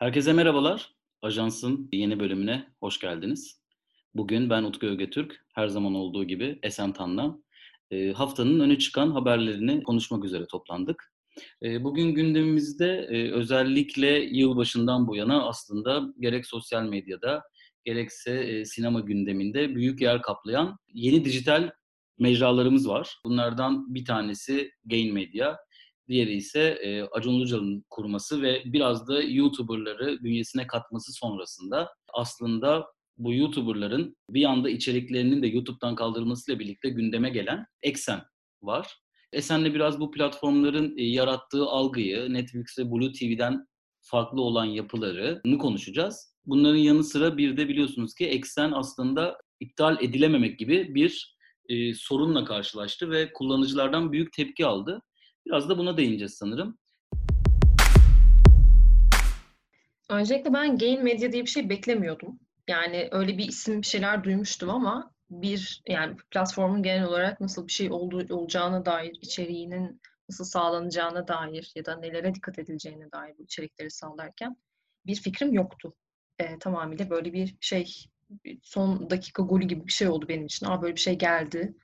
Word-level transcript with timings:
Herkese 0.00 0.32
merhabalar. 0.32 0.94
Ajans'ın 1.22 1.88
yeni 1.92 2.20
bölümüne 2.20 2.66
hoş 2.80 3.00
geldiniz. 3.00 3.60
Bugün 4.14 4.50
ben 4.50 4.62
Utku 4.62 4.86
Ögetürk, 4.86 5.44
her 5.54 5.68
zaman 5.68 5.94
olduğu 5.94 6.24
gibi 6.24 6.58
Esen 6.62 6.92
Tan'la 6.92 7.38
e, 7.90 8.12
haftanın 8.12 8.60
öne 8.60 8.78
çıkan 8.78 9.10
haberlerini 9.10 9.82
konuşmak 9.82 10.24
üzere 10.24 10.46
toplandık. 10.46 11.12
E, 11.62 11.84
bugün 11.84 12.14
gündemimizde 12.14 13.08
e, 13.10 13.30
özellikle 13.32 14.08
yılbaşından 14.24 15.08
bu 15.08 15.16
yana 15.16 15.48
aslında 15.48 16.02
gerek 16.20 16.46
sosyal 16.46 16.82
medyada 16.82 17.42
gerekse 17.84 18.32
e, 18.32 18.64
sinema 18.64 19.00
gündeminde 19.00 19.74
büyük 19.74 20.00
yer 20.00 20.22
kaplayan 20.22 20.78
yeni 20.94 21.24
dijital 21.24 21.70
mecralarımız 22.18 22.88
var. 22.88 23.18
Bunlardan 23.24 23.94
bir 23.94 24.04
tanesi 24.04 24.70
Gain 24.84 25.14
Media. 25.14 25.56
Diğeri 26.10 26.32
ise 26.32 26.78
e, 26.82 27.02
Acun 27.02 27.34
Ilıcalı'nın 27.34 27.84
kurması 27.90 28.42
ve 28.42 28.62
biraz 28.64 29.08
da 29.08 29.22
YouTuber'ları 29.22 30.18
bünyesine 30.22 30.66
katması 30.66 31.12
sonrasında 31.12 31.88
aslında 32.14 32.86
bu 33.18 33.34
YouTuber'ların 33.34 34.16
bir 34.30 34.44
anda 34.44 34.70
içeriklerinin 34.70 35.42
de 35.42 35.46
YouTube'dan 35.46 35.94
kaldırılmasıyla 35.94 36.58
birlikte 36.58 36.88
gündeme 36.88 37.30
gelen 37.30 37.66
Eksen 37.82 38.22
var. 38.62 38.98
Esen'le 39.32 39.74
biraz 39.74 40.00
bu 40.00 40.10
platformların 40.10 40.98
e, 40.98 41.04
yarattığı 41.04 41.64
algıyı, 41.64 42.32
Netflix 42.32 42.78
ve 42.78 42.90
Blue 42.90 43.12
TV'den 43.12 43.66
farklı 44.00 44.42
olan 44.42 44.64
yapılarını 44.64 45.58
konuşacağız. 45.58 46.34
Bunların 46.46 46.78
yanı 46.78 47.04
sıra 47.04 47.36
bir 47.36 47.56
de 47.56 47.68
biliyorsunuz 47.68 48.14
ki 48.14 48.26
Eksen 48.26 48.72
aslında 48.72 49.38
iptal 49.60 50.02
edilememek 50.02 50.58
gibi 50.58 50.94
bir 50.94 51.36
e, 51.68 51.94
sorunla 51.94 52.44
karşılaştı 52.44 53.10
ve 53.10 53.32
kullanıcılardan 53.32 54.12
büyük 54.12 54.32
tepki 54.32 54.66
aldı. 54.66 55.02
Biraz 55.50 55.68
da 55.68 55.78
buna 55.78 55.96
değineceğiz 55.96 56.34
sanırım. 56.34 56.78
Öncelikle 60.10 60.52
ben 60.52 60.78
Gain 60.78 61.04
Media 61.04 61.32
diye 61.32 61.42
bir 61.42 61.50
şey 61.50 61.68
beklemiyordum. 61.68 62.40
Yani 62.68 63.08
öyle 63.10 63.38
bir 63.38 63.48
isim 63.48 63.82
bir 63.82 63.86
şeyler 63.86 64.24
duymuştum 64.24 64.70
ama 64.70 65.12
bir 65.30 65.82
yani 65.88 66.16
platformun 66.30 66.82
genel 66.82 67.04
olarak 67.04 67.40
nasıl 67.40 67.66
bir 67.66 67.72
şey 67.72 67.90
olduğu, 67.90 68.34
olacağına 68.34 68.86
dair, 68.86 69.18
içeriğinin 69.22 70.00
nasıl 70.28 70.44
sağlanacağına 70.44 71.28
dair 71.28 71.72
ya 71.74 71.84
da 71.84 71.96
nelere 71.96 72.34
dikkat 72.34 72.58
edileceğine 72.58 73.12
dair 73.12 73.34
bu 73.38 73.42
içerikleri 73.42 73.90
sağlarken 73.90 74.56
bir 75.06 75.14
fikrim 75.14 75.52
yoktu. 75.52 75.94
E, 76.38 76.58
tamamıyla 76.58 77.10
böyle 77.10 77.32
bir 77.32 77.56
şey 77.60 77.94
son 78.62 79.10
dakika 79.10 79.42
golü 79.42 79.64
gibi 79.64 79.86
bir 79.86 79.92
şey 79.92 80.08
oldu 80.08 80.28
benim 80.28 80.46
için. 80.46 80.66
Aa 80.66 80.82
böyle 80.82 80.94
bir 80.94 81.00
şey 81.00 81.18
geldi 81.18 81.74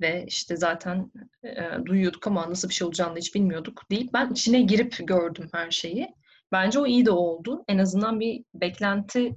ve 0.00 0.24
işte 0.26 0.56
zaten 0.56 1.12
e, 1.44 1.86
duyuyorduk 1.86 2.26
ama 2.26 2.50
nasıl 2.50 2.68
bir 2.68 2.74
şey 2.74 2.86
olacağını 2.86 3.18
hiç 3.18 3.34
bilmiyorduk 3.34 3.82
deyip 3.90 4.12
ben 4.12 4.30
içine 4.30 4.60
girip 4.62 4.96
gördüm 5.06 5.48
her 5.52 5.70
şeyi. 5.70 6.14
Bence 6.52 6.78
o 6.78 6.86
iyi 6.86 7.06
de 7.06 7.10
oldu. 7.10 7.64
En 7.68 7.78
azından 7.78 8.20
bir 8.20 8.44
beklenti 8.54 9.36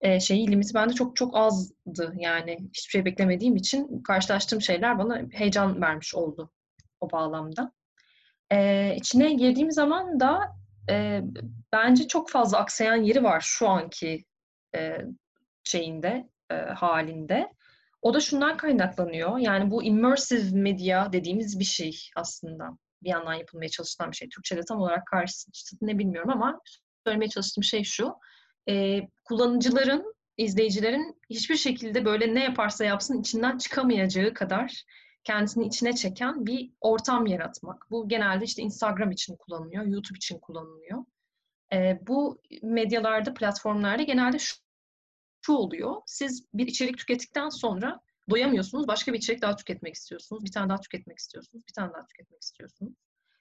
e, 0.00 0.20
şeyi 0.20 0.50
limiti 0.50 0.74
bende 0.74 0.94
çok 0.94 1.16
çok 1.16 1.36
azdı. 1.36 2.14
Yani 2.16 2.58
hiçbir 2.74 2.90
şey 2.90 3.04
beklemediğim 3.04 3.56
için 3.56 4.02
karşılaştığım 4.02 4.60
şeyler 4.60 4.98
bana 4.98 5.22
heyecan 5.32 5.82
vermiş 5.82 6.14
oldu 6.14 6.50
o 7.00 7.10
bağlamda. 7.10 7.72
E, 8.52 8.94
içine 8.96 9.32
girdiğim 9.32 9.70
zaman 9.70 10.20
da 10.20 10.40
e, 10.90 11.22
bence 11.72 12.08
çok 12.08 12.30
fazla 12.30 12.58
aksayan 12.58 13.02
yeri 13.02 13.24
var 13.24 13.40
şu 13.40 13.68
anki 13.68 14.24
e, 14.76 14.98
şeyinde, 15.64 16.28
e, 16.50 16.54
halinde. 16.54 17.52
O 18.02 18.14
da 18.14 18.20
şundan 18.20 18.56
kaynaklanıyor. 18.56 19.38
Yani 19.38 19.70
bu 19.70 19.84
immersive 19.84 20.60
media 20.60 21.12
dediğimiz 21.12 21.58
bir 21.58 21.64
şey 21.64 22.00
aslında. 22.16 22.78
Bir 23.02 23.08
yandan 23.08 23.34
yapılmaya 23.34 23.68
çalışılan 23.68 24.10
bir 24.10 24.16
şey. 24.16 24.28
Türkçe'de 24.28 24.60
tam 24.68 24.80
olarak 24.80 25.06
karşısında 25.06 25.56
ne 25.82 25.98
bilmiyorum 25.98 26.30
ama 26.30 26.60
söylemeye 27.06 27.28
çalıştığım 27.28 27.64
şey 27.64 27.84
şu. 27.84 28.14
E, 28.68 29.00
kullanıcıların, 29.24 30.14
izleyicilerin 30.36 31.20
hiçbir 31.30 31.56
şekilde 31.56 32.04
böyle 32.04 32.34
ne 32.34 32.44
yaparsa 32.44 32.84
yapsın 32.84 33.20
içinden 33.20 33.58
çıkamayacağı 33.58 34.34
kadar 34.34 34.84
kendisini 35.24 35.66
içine 35.66 35.92
çeken 35.92 36.46
bir 36.46 36.70
ortam 36.80 37.26
yaratmak. 37.26 37.86
Bu 37.90 38.08
genelde 38.08 38.44
işte 38.44 38.62
Instagram 38.62 39.10
için 39.10 39.36
kullanılıyor, 39.36 39.84
YouTube 39.84 40.16
için 40.16 40.38
kullanılıyor. 40.38 41.04
E, 41.72 41.98
bu 42.06 42.40
medyalarda, 42.62 43.34
platformlarda 43.34 44.02
genelde 44.02 44.38
şu 44.38 44.56
şu 45.48 45.52
oluyor. 45.52 45.96
Siz 46.06 46.46
bir 46.54 46.66
içerik 46.66 46.98
tükettikten 46.98 47.48
sonra 47.48 48.00
doyamıyorsunuz. 48.30 48.88
Başka 48.88 49.12
bir 49.12 49.18
içerik 49.18 49.42
daha 49.42 49.56
tüketmek 49.56 49.94
istiyorsunuz. 49.94 50.44
Bir 50.44 50.52
tane 50.52 50.68
daha 50.68 50.80
tüketmek 50.80 51.18
istiyorsunuz. 51.18 51.64
Bir 51.68 51.72
tane 51.72 51.92
daha 51.92 52.06
tüketmek 52.06 52.42
istiyorsunuz. 52.42 52.92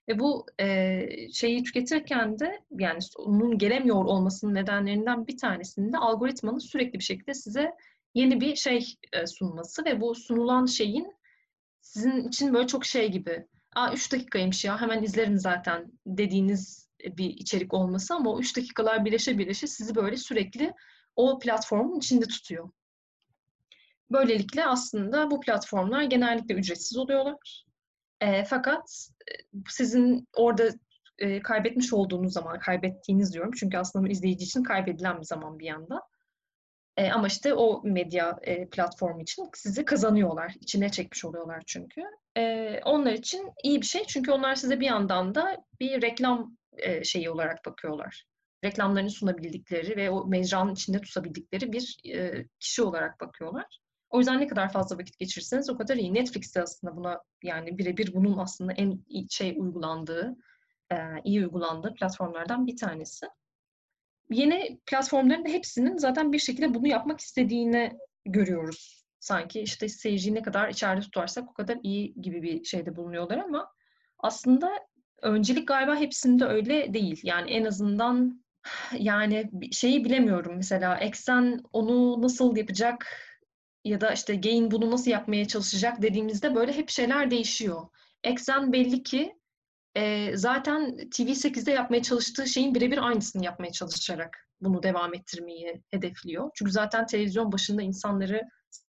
Ve 0.09 0.19
bu 0.19 0.45
e, 0.59 1.07
şeyi 1.33 1.63
tüketirken 1.63 2.39
de 2.39 2.59
yani 2.79 2.99
onun 3.17 3.57
gelemiyor 3.57 4.05
olmasının 4.05 4.55
nedenlerinden 4.55 5.27
bir 5.27 5.37
tanesinde 5.37 5.97
algoritmanın 5.97 6.57
sürekli 6.57 6.99
bir 6.99 7.03
şekilde 7.03 7.33
size 7.33 7.71
yeni 8.15 8.41
bir 8.41 8.55
şey 8.55 8.95
e, 9.13 9.27
sunması 9.27 9.85
ve 9.85 10.01
bu 10.01 10.15
sunulan 10.15 10.65
şeyin 10.65 11.13
sizin 11.81 12.27
için 12.27 12.53
böyle 12.53 12.67
çok 12.67 12.85
şey 12.85 13.11
gibi 13.11 13.45
Aa 13.75 13.93
3 13.93 14.11
dakikaymış 14.11 14.65
ya 14.65 14.81
hemen 14.81 15.03
izlerim 15.03 15.37
zaten 15.37 15.91
dediğiniz 16.05 16.89
bir 17.17 17.29
içerik 17.29 17.73
olması 17.73 18.15
ama 18.15 18.31
o 18.31 18.39
3 18.39 18.57
dakikalar 18.57 19.05
birleşe 19.05 19.37
birleşe 19.37 19.67
sizi 19.67 19.95
böyle 19.95 20.17
sürekli 20.17 20.73
o 21.17 21.39
platformun 21.39 21.97
içinde 21.97 22.25
tutuyor. 22.25 22.69
Böylelikle 24.11 24.65
aslında 24.65 25.31
bu 25.31 25.39
platformlar 25.39 26.03
genellikle 26.03 26.55
ücretsiz 26.55 26.97
oluyorlar. 26.97 27.65
E, 28.21 28.45
fakat 28.45 29.09
e, 29.31 29.33
sizin 29.69 30.27
orada 30.35 30.69
e, 31.19 31.41
kaybetmiş 31.41 31.93
olduğunuz 31.93 32.33
zaman, 32.33 32.59
kaybettiğiniz 32.59 33.33
diyorum 33.33 33.51
çünkü 33.59 33.77
aslında 33.77 34.09
izleyici 34.09 34.45
için 34.45 34.63
kaybedilen 34.63 35.19
bir 35.19 35.25
zaman 35.25 35.59
bir 35.59 35.65
yanda. 35.65 36.01
E, 36.97 37.11
ama 37.11 37.27
işte 37.27 37.53
o 37.53 37.81
medya 37.83 38.39
e, 38.41 38.69
platformu 38.69 39.21
için 39.21 39.49
sizi 39.53 39.85
kazanıyorlar, 39.85 40.53
içine 40.61 40.89
çekmiş 40.89 41.25
oluyorlar 41.25 41.63
çünkü. 41.65 42.01
E, 42.37 42.79
onlar 42.85 43.11
için 43.11 43.51
iyi 43.63 43.81
bir 43.81 43.85
şey 43.85 44.05
çünkü 44.05 44.31
onlar 44.31 44.55
size 44.55 44.79
bir 44.79 44.85
yandan 44.85 45.35
da 45.35 45.65
bir 45.79 46.01
reklam 46.01 46.57
e, 46.77 47.03
şeyi 47.03 47.29
olarak 47.29 47.65
bakıyorlar 47.65 48.26
reklamlarını 48.63 49.09
sunabildikleri 49.09 49.95
ve 49.95 50.09
o 50.09 50.25
mecranın 50.27 50.73
içinde 50.73 51.01
tutabildikleri 51.01 51.71
bir 51.71 51.97
e, 52.13 52.45
kişi 52.59 52.83
olarak 52.83 53.19
bakıyorlar. 53.21 53.79
O 54.09 54.17
yüzden 54.17 54.39
ne 54.39 54.47
kadar 54.47 54.71
fazla 54.71 54.97
vakit 54.97 55.19
geçirirseniz 55.19 55.69
o 55.69 55.77
kadar 55.77 55.95
iyi. 55.95 56.13
Netflix'te 56.13 56.61
aslında 56.61 56.95
buna 56.95 57.21
yani 57.43 57.77
birebir 57.77 58.13
bunun 58.13 58.37
aslında 58.37 58.73
en 58.73 59.03
iyi 59.07 59.27
şey 59.29 59.55
uygulandığı, 59.59 60.35
e, 60.91 60.95
iyi 61.23 61.45
uygulandığı 61.45 61.93
platformlardan 61.93 62.67
bir 62.67 62.77
tanesi. 62.77 63.25
Yeni 64.29 64.79
platformların 64.85 65.45
hepsinin 65.45 65.97
zaten 65.97 66.33
bir 66.33 66.39
şekilde 66.39 66.73
bunu 66.73 66.87
yapmak 66.87 67.19
istediğini 67.19 67.97
görüyoruz. 68.25 69.05
Sanki 69.19 69.61
işte 69.61 69.89
seyirciyi 69.89 70.35
ne 70.35 70.41
kadar 70.41 70.69
içeride 70.69 71.01
tutarsak 71.01 71.49
o 71.49 71.53
kadar 71.53 71.77
iyi 71.83 72.21
gibi 72.21 72.41
bir 72.41 72.63
şeyde 72.63 72.95
bulunuyorlar 72.95 73.37
ama 73.37 73.71
aslında 74.19 74.71
öncelik 75.21 75.67
galiba 75.67 75.95
hepsinde 75.95 76.45
öyle 76.45 76.93
değil. 76.93 77.19
Yani 77.23 77.51
en 77.51 77.65
azından 77.65 78.43
yani 78.99 79.51
şeyi 79.71 80.05
bilemiyorum 80.05 80.53
mesela 80.55 80.97
eksen 80.97 81.59
onu 81.73 82.21
nasıl 82.21 82.57
yapacak 82.57 83.07
ya 83.83 84.01
da 84.01 84.11
işte 84.11 84.35
gain 84.35 84.71
bunu 84.71 84.91
nasıl 84.91 85.11
yapmaya 85.11 85.47
çalışacak 85.47 86.01
dediğimizde 86.01 86.55
böyle 86.55 86.73
hep 86.73 86.89
şeyler 86.89 87.31
değişiyor. 87.31 87.87
Eksen 88.23 88.73
belli 88.73 89.03
ki 89.03 89.35
e, 89.95 90.31
zaten 90.37 90.97
TV8'de 90.97 91.71
yapmaya 91.71 92.01
çalıştığı 92.01 92.47
şeyin 92.47 92.75
birebir 92.75 93.07
aynısını 93.07 93.45
yapmaya 93.45 93.71
çalışarak 93.71 94.47
bunu 94.61 94.83
devam 94.83 95.13
ettirmeyi 95.13 95.83
hedefliyor. 95.91 96.51
Çünkü 96.55 96.71
zaten 96.71 97.05
televizyon 97.05 97.51
başında 97.51 97.81
insanları 97.81 98.41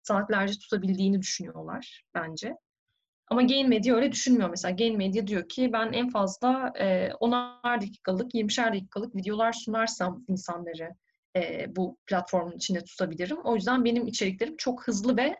saatlerce 0.03 0.53
tutabildiğini 0.59 1.21
düşünüyorlar 1.21 2.03
bence. 2.15 2.55
Ama 3.29 3.41
Gain 3.41 3.69
Media 3.69 3.95
öyle 3.95 4.11
düşünmüyor. 4.11 4.49
Mesela 4.49 4.75
Gain 4.75 4.97
Media 4.97 5.27
diyor 5.27 5.49
ki 5.49 5.69
ben 5.73 5.93
en 5.93 6.09
fazla 6.09 6.73
e, 6.75 7.09
10'ar 7.19 7.81
dakikalık, 7.81 8.33
20'şer 8.33 8.73
dakikalık 8.73 9.15
videolar 9.15 9.53
sunarsam 9.53 10.25
insanları 10.27 10.95
e, 11.35 11.65
bu 11.75 11.97
platformun 12.05 12.55
içinde 12.55 12.83
tutabilirim. 12.83 13.37
O 13.43 13.55
yüzden 13.55 13.85
benim 13.85 14.07
içeriklerim 14.07 14.57
çok 14.57 14.87
hızlı 14.87 15.17
ve 15.17 15.35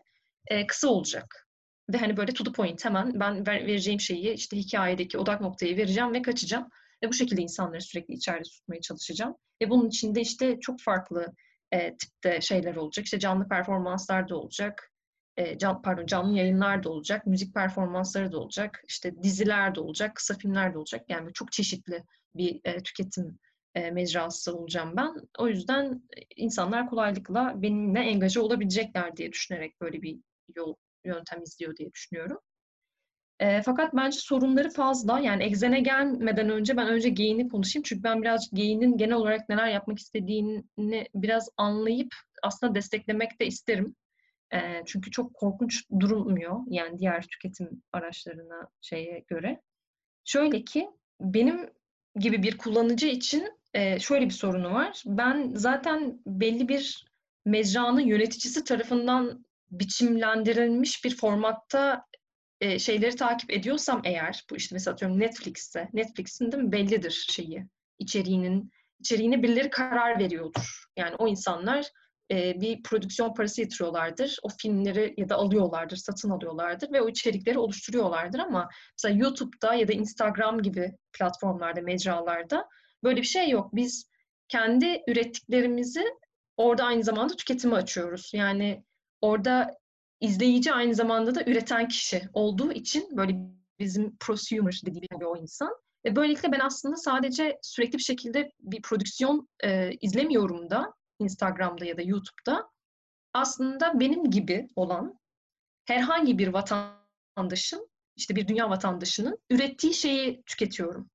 e, 0.46 0.66
kısa 0.66 0.88
olacak. 0.88 1.48
Ve 1.92 1.98
hani 1.98 2.16
böyle 2.16 2.32
to 2.32 2.44
the 2.44 2.52
point 2.52 2.84
hemen 2.84 3.20
ben 3.20 3.46
ver, 3.46 3.66
vereceğim 3.66 4.00
şeyi 4.00 4.32
işte 4.32 4.56
hikayedeki 4.56 5.18
odak 5.18 5.40
noktayı 5.40 5.76
vereceğim 5.76 6.12
ve 6.12 6.22
kaçacağım. 6.22 6.68
Ve 7.02 7.08
bu 7.08 7.12
şekilde 7.12 7.42
insanları 7.42 7.80
sürekli 7.80 8.14
içeride 8.14 8.42
tutmaya 8.42 8.80
çalışacağım. 8.80 9.36
Ve 9.62 9.70
bunun 9.70 9.88
içinde 9.88 10.20
işte 10.20 10.60
çok 10.60 10.80
farklı 10.80 11.34
e, 11.72 11.96
tipte 11.96 12.40
şeyler 12.40 12.76
olacak. 12.76 13.04
İşte 13.04 13.18
canlı 13.18 13.48
performanslar 13.48 14.28
da 14.28 14.36
olacak 14.36 14.89
e, 15.40 15.58
can, 15.58 15.82
pardon 15.82 16.06
canlı 16.06 16.38
yayınlar 16.38 16.82
da 16.82 16.90
olacak, 16.90 17.26
müzik 17.26 17.54
performansları 17.54 18.32
da 18.32 18.38
olacak, 18.38 18.82
işte 18.88 19.22
diziler 19.22 19.74
de 19.74 19.80
olacak, 19.80 20.16
kısa 20.16 20.34
filmler 20.34 20.74
de 20.74 20.78
olacak. 20.78 21.04
Yani 21.08 21.32
çok 21.32 21.52
çeşitli 21.52 22.04
bir 22.34 22.60
e, 22.64 22.82
tüketim 22.82 23.38
e, 23.74 23.90
mecrası 23.90 24.56
olacağım 24.56 24.96
ben. 24.96 25.14
O 25.38 25.48
yüzden 25.48 26.02
insanlar 26.36 26.90
kolaylıkla 26.90 27.52
benimle 27.62 28.00
engaje 28.00 28.40
olabilecekler 28.40 29.16
diye 29.16 29.32
düşünerek 29.32 29.80
böyle 29.80 30.02
bir 30.02 30.18
yol 30.56 30.74
yöntem 31.04 31.42
izliyor 31.42 31.76
diye 31.76 31.92
düşünüyorum. 31.92 32.38
E, 33.38 33.62
fakat 33.62 33.94
bence 33.94 34.18
sorunları 34.18 34.70
fazla. 34.70 35.20
Yani 35.20 35.42
Exen'e 35.42 35.80
gelmeden 35.80 36.50
önce 36.50 36.76
ben 36.76 36.88
önce 36.88 37.10
Gain'i 37.10 37.48
konuşayım. 37.48 37.82
Çünkü 37.86 38.02
ben 38.02 38.22
biraz 38.22 38.50
Gain'in 38.52 38.96
genel 38.96 39.14
olarak 39.14 39.48
neler 39.48 39.68
yapmak 39.68 39.98
istediğini 39.98 40.64
biraz 41.14 41.48
anlayıp 41.56 42.14
aslında 42.42 42.74
desteklemek 42.74 43.40
de 43.40 43.46
isterim. 43.46 43.96
E, 44.54 44.82
çünkü 44.86 45.10
çok 45.10 45.34
korkunç 45.34 45.90
durulmuyor. 46.00 46.60
Yani 46.68 46.98
diğer 46.98 47.26
tüketim 47.26 47.82
araçlarına 47.92 48.68
şeye 48.80 49.24
göre. 49.28 49.60
Şöyle 50.24 50.64
ki 50.64 50.90
benim 51.20 51.70
gibi 52.16 52.42
bir 52.42 52.58
kullanıcı 52.58 53.06
için 53.06 53.48
e, 53.74 54.00
şöyle 54.00 54.24
bir 54.24 54.30
sorunu 54.30 54.74
var. 54.74 55.02
Ben 55.06 55.52
zaten 55.54 56.20
belli 56.26 56.68
bir 56.68 57.06
mecranın 57.44 58.00
yöneticisi 58.00 58.64
tarafından 58.64 59.44
biçimlendirilmiş 59.70 61.04
bir 61.04 61.16
formatta 61.16 62.04
e, 62.60 62.78
şeyleri 62.78 63.16
takip 63.16 63.52
ediyorsam 63.52 64.02
eğer, 64.04 64.44
bu 64.50 64.56
işte 64.56 64.74
mesela 64.74 64.92
atıyorum 64.92 65.20
Netflix'te, 65.20 65.88
Netflix'in 65.92 66.52
değil 66.52 66.62
mi 66.62 66.72
bellidir 66.72 67.26
şeyi, 67.30 67.66
içeriğinin, 67.98 68.70
içeriğine 69.00 69.42
birileri 69.42 69.70
karar 69.70 70.18
veriyordur. 70.18 70.84
Yani 70.96 71.14
o 71.18 71.28
insanlar 71.28 71.90
e, 72.30 72.60
bir 72.60 72.82
prodüksiyon 72.82 73.34
parası 73.34 73.60
yatırıyorlardır, 73.60 74.38
o 74.42 74.48
filmleri 74.48 75.14
ya 75.16 75.28
da 75.28 75.36
alıyorlardır, 75.36 75.96
satın 75.96 76.30
alıyorlardır 76.30 76.92
ve 76.92 77.02
o 77.02 77.08
içerikleri 77.08 77.58
oluşturuyorlardır 77.58 78.38
ama 78.38 78.68
mesela 78.98 79.18
YouTube'da 79.18 79.74
ya 79.74 79.88
da 79.88 79.92
Instagram 79.92 80.62
gibi 80.62 80.92
platformlarda, 81.12 81.80
mecralarda 81.80 82.68
böyle 83.04 83.20
bir 83.20 83.26
şey 83.26 83.50
yok. 83.50 83.74
Biz 83.74 84.10
kendi 84.48 85.02
ürettiklerimizi 85.08 86.04
orada 86.56 86.84
aynı 86.84 87.04
zamanda 87.04 87.36
tüketime 87.36 87.76
açıyoruz. 87.76 88.30
Yani 88.34 88.84
orada 89.20 89.76
izleyici 90.20 90.72
aynı 90.72 90.94
zamanda 90.94 91.34
da 91.34 91.42
üreten 91.46 91.88
kişi 91.88 92.22
olduğu 92.32 92.72
için 92.72 93.16
böyle 93.16 93.36
bizim 93.78 94.16
prosumer 94.16 94.80
dediğimiz 94.86 95.26
o 95.26 95.36
insan. 95.36 95.74
Ve 96.04 96.16
böylelikle 96.16 96.52
ben 96.52 96.60
aslında 96.60 96.96
sadece 96.96 97.58
sürekli 97.62 97.98
bir 97.98 98.02
şekilde 98.02 98.52
bir 98.60 98.82
prodüksiyon 98.82 99.48
e, 99.64 99.90
izlemiyorum 100.00 100.70
da 100.70 100.94
Instagram'da 101.20 101.84
ya 101.84 101.96
da 101.96 102.02
YouTube'da. 102.02 102.70
Aslında 103.34 104.00
benim 104.00 104.30
gibi 104.30 104.68
olan 104.76 105.18
herhangi 105.84 106.38
bir 106.38 106.48
vatandaşın, 106.48 107.88
işte 108.16 108.36
bir 108.36 108.48
dünya 108.48 108.70
vatandaşının 108.70 109.38
ürettiği 109.50 109.94
şeyi 109.94 110.42
tüketiyorum 110.42 111.10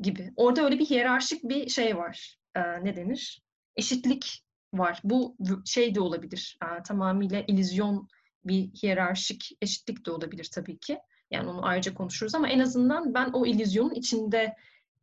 gibi. 0.00 0.32
Orada 0.36 0.64
öyle 0.64 0.78
bir 0.78 0.86
hiyerarşik 0.86 1.44
bir 1.44 1.68
şey 1.68 1.96
var. 1.96 2.38
E, 2.54 2.60
ne 2.84 2.96
denir? 2.96 3.42
Eşitlik 3.76 4.44
var. 4.74 5.00
Bu 5.04 5.36
şey 5.64 5.94
de 5.94 6.00
olabilir. 6.00 6.58
E, 6.62 6.82
tamamıyla 6.82 7.44
illüzyon 7.46 8.08
bir 8.44 8.70
hiyerarşik 8.82 9.56
eşitlik 9.62 10.06
de 10.06 10.10
olabilir 10.10 10.48
tabii 10.54 10.78
ki. 10.78 10.98
Yani 11.30 11.48
onu 11.48 11.66
ayrıca 11.66 11.94
konuşuruz 11.94 12.34
ama 12.34 12.48
en 12.48 12.58
azından 12.58 13.14
ben 13.14 13.30
o 13.32 13.46
illüzyonun 13.46 13.94
içinde 13.94 14.56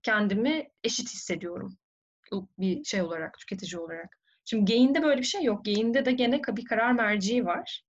kendimi 0.03 0.69
eşit 0.83 1.09
hissediyorum. 1.13 1.77
Bir 2.59 2.83
şey 2.83 3.01
olarak, 3.01 3.39
tüketici 3.39 3.81
olarak. 3.81 4.19
Şimdi 4.45 4.73
Gain'de 4.73 5.03
böyle 5.03 5.21
bir 5.21 5.25
şey 5.25 5.43
yok. 5.43 5.65
Gain'de 5.65 6.05
de 6.05 6.11
gene 6.11 6.41
bir 6.47 6.65
karar 6.65 6.91
merci 6.91 7.45
var. 7.45 7.83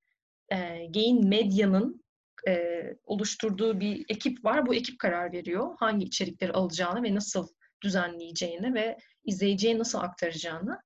E, 0.52 0.56
Gain 0.94 1.28
Medya'nın 1.28 2.04
e, 2.48 2.82
oluşturduğu 3.04 3.80
bir 3.80 4.04
ekip 4.08 4.44
var. 4.44 4.66
Bu 4.66 4.74
ekip 4.74 4.98
karar 4.98 5.32
veriyor. 5.32 5.76
Hangi 5.78 6.06
içerikleri 6.06 6.52
alacağını 6.52 7.02
ve 7.02 7.14
nasıl 7.14 7.48
düzenleyeceğini 7.82 8.74
ve 8.74 8.96
izleyiciye 9.24 9.78
nasıl 9.78 9.98
aktaracağını. 9.98 10.80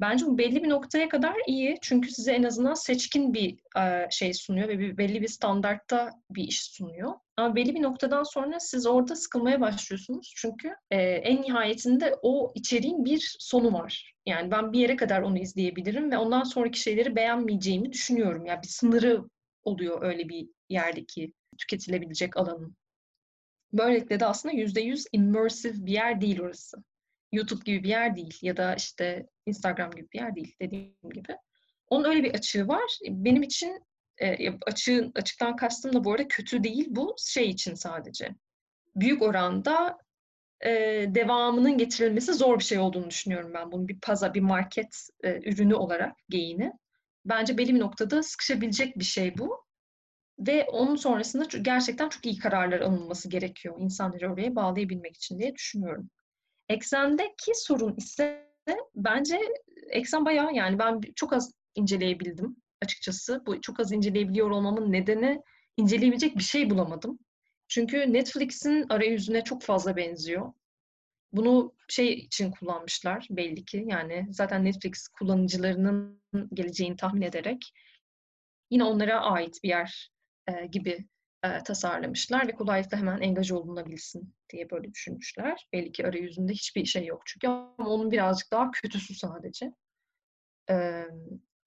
Bence 0.00 0.26
bu 0.26 0.38
belli 0.38 0.62
bir 0.62 0.68
noktaya 0.68 1.08
kadar 1.08 1.34
iyi. 1.46 1.78
Çünkü 1.82 2.10
size 2.10 2.32
en 2.32 2.42
azından 2.42 2.74
seçkin 2.74 3.34
bir 3.34 3.58
şey 4.10 4.34
sunuyor 4.34 4.68
ve 4.68 4.78
bir, 4.78 4.98
belli 4.98 5.22
bir 5.22 5.28
standartta 5.28 6.10
bir 6.30 6.44
iş 6.44 6.62
sunuyor. 6.62 7.12
Ama 7.36 7.56
belli 7.56 7.74
bir 7.74 7.82
noktadan 7.82 8.22
sonra 8.22 8.60
siz 8.60 8.86
orada 8.86 9.16
sıkılmaya 9.16 9.60
başlıyorsunuz. 9.60 10.32
Çünkü 10.36 10.74
en 10.90 11.42
nihayetinde 11.42 12.14
o 12.22 12.52
içeriğin 12.54 13.04
bir 13.04 13.36
sonu 13.38 13.72
var. 13.72 14.14
Yani 14.26 14.50
ben 14.50 14.72
bir 14.72 14.78
yere 14.78 14.96
kadar 14.96 15.22
onu 15.22 15.38
izleyebilirim 15.38 16.10
ve 16.10 16.18
ondan 16.18 16.42
sonraki 16.42 16.80
şeyleri 16.80 17.16
beğenmeyeceğimi 17.16 17.92
düşünüyorum. 17.92 18.46
Yani 18.46 18.62
bir 18.62 18.68
sınırı 18.68 19.24
oluyor 19.64 20.02
öyle 20.02 20.28
bir 20.28 20.48
yerdeki 20.68 21.32
tüketilebilecek 21.58 22.36
alanın. 22.36 22.76
Böylelikle 23.72 24.20
de 24.20 24.26
aslında 24.26 24.54
%100 24.54 25.06
immersive 25.12 25.86
bir 25.86 25.92
yer 25.92 26.20
değil 26.20 26.40
orası. 26.40 26.76
YouTube 27.32 27.62
gibi 27.64 27.82
bir 27.84 27.88
yer 27.88 28.16
değil 28.16 28.38
ya 28.42 28.56
da 28.56 28.74
işte 28.74 29.26
Instagram 29.46 29.90
gibi 29.90 30.08
bir 30.12 30.18
yer 30.18 30.36
değil 30.36 30.56
dediğim 30.60 30.94
gibi. 31.14 31.36
Onun 31.88 32.04
öyle 32.04 32.24
bir 32.24 32.34
açığı 32.34 32.68
var. 32.68 32.98
Benim 33.08 33.42
için 33.42 33.84
e, 34.18 34.50
açığın, 34.66 35.12
açıktan 35.14 35.56
kastım 35.56 35.92
da 35.92 36.04
bu 36.04 36.12
arada 36.12 36.28
kötü 36.28 36.64
değil 36.64 36.86
bu 36.88 37.14
şey 37.18 37.50
için 37.50 37.74
sadece. 37.74 38.34
Büyük 38.96 39.22
oranda 39.22 39.98
e, 40.64 40.70
devamının 41.08 41.78
getirilmesi 41.78 42.34
zor 42.34 42.58
bir 42.58 42.64
şey 42.64 42.78
olduğunu 42.78 43.10
düşünüyorum 43.10 43.50
ben. 43.54 43.72
Bunun 43.72 43.88
bir 43.88 44.00
paza, 44.00 44.34
bir 44.34 44.40
market 44.40 45.08
e, 45.24 45.50
ürünü 45.50 45.74
olarak 45.74 46.16
geyini. 46.28 46.72
Bence 47.24 47.58
belli 47.58 47.74
bir 47.74 47.80
noktada 47.80 48.22
sıkışabilecek 48.22 48.98
bir 48.98 49.04
şey 49.04 49.38
bu. 49.38 49.64
Ve 50.38 50.64
onun 50.64 50.96
sonrasında 50.96 51.44
gerçekten 51.62 52.08
çok 52.08 52.26
iyi 52.26 52.38
kararlar 52.38 52.80
alınması 52.80 53.28
gerekiyor 53.28 53.76
insanları 53.78 54.32
oraya 54.32 54.56
bağlayabilmek 54.56 55.16
için 55.16 55.38
diye 55.38 55.54
düşünüyorum. 55.54 56.10
Eksendeki 56.68 57.52
sorun 57.54 57.96
ise 57.96 58.52
bence 58.94 59.40
eksen 59.90 60.24
bayağı 60.24 60.54
yani 60.54 60.78
ben 60.78 61.00
çok 61.16 61.32
az 61.32 61.52
inceleyebildim 61.74 62.56
açıkçası. 62.82 63.42
Bu 63.46 63.60
çok 63.60 63.80
az 63.80 63.92
inceleyebiliyor 63.92 64.50
olmamın 64.50 64.92
nedeni 64.92 65.42
inceleyebilecek 65.76 66.36
bir 66.36 66.42
şey 66.42 66.70
bulamadım. 66.70 67.18
Çünkü 67.68 68.12
Netflix'in 68.12 68.86
arayüzüne 68.88 69.44
çok 69.44 69.62
fazla 69.62 69.96
benziyor. 69.96 70.52
Bunu 71.32 71.74
şey 71.88 72.12
için 72.12 72.50
kullanmışlar 72.50 73.26
belli 73.30 73.64
ki. 73.64 73.84
Yani 73.86 74.26
zaten 74.30 74.64
Netflix 74.64 75.08
kullanıcılarının 75.08 76.22
geleceğini 76.54 76.96
tahmin 76.96 77.22
ederek 77.22 77.72
yine 78.70 78.84
onlara 78.84 79.20
ait 79.20 79.62
bir 79.62 79.68
yer 79.68 80.10
e, 80.48 80.66
gibi 80.66 81.06
e, 81.42 81.58
tasarlamışlar 81.64 82.48
ve 82.48 82.52
kolaylıkla 82.52 82.98
hemen 82.98 83.20
engaj 83.20 83.50
olunabilsin 83.50 84.34
diye 84.50 84.70
böyle 84.70 84.92
düşünmüşler. 84.92 85.68
Belli 85.72 85.92
ki 85.92 86.06
arayüzünde 86.06 86.52
hiçbir 86.52 86.84
şey 86.84 87.06
yok 87.06 87.22
çünkü 87.26 87.46
ama 87.48 87.88
onun 87.88 88.10
birazcık 88.10 88.52
daha 88.52 88.70
kötüsü 88.70 89.14
sadece. 89.14 89.72
E, 90.70 91.04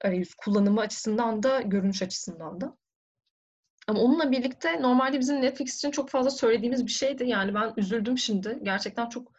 arayüz 0.03 0.33
kullanımı 0.33 0.81
açısından 0.81 1.43
da, 1.43 1.61
görünüş 1.61 2.01
açısından 2.01 2.61
da. 2.61 2.77
Ama 3.87 3.99
onunla 3.99 4.31
birlikte 4.31 4.81
normalde 4.81 5.19
bizim 5.19 5.41
Netflix 5.41 5.75
için 5.75 5.91
çok 5.91 6.09
fazla 6.09 6.29
söylediğimiz 6.29 6.85
bir 6.85 6.91
şeydi. 6.91 7.23
Yani 7.27 7.53
ben 7.53 7.73
üzüldüm 7.77 8.17
şimdi. 8.17 8.59
Gerçekten 8.63 9.09
çok 9.09 9.31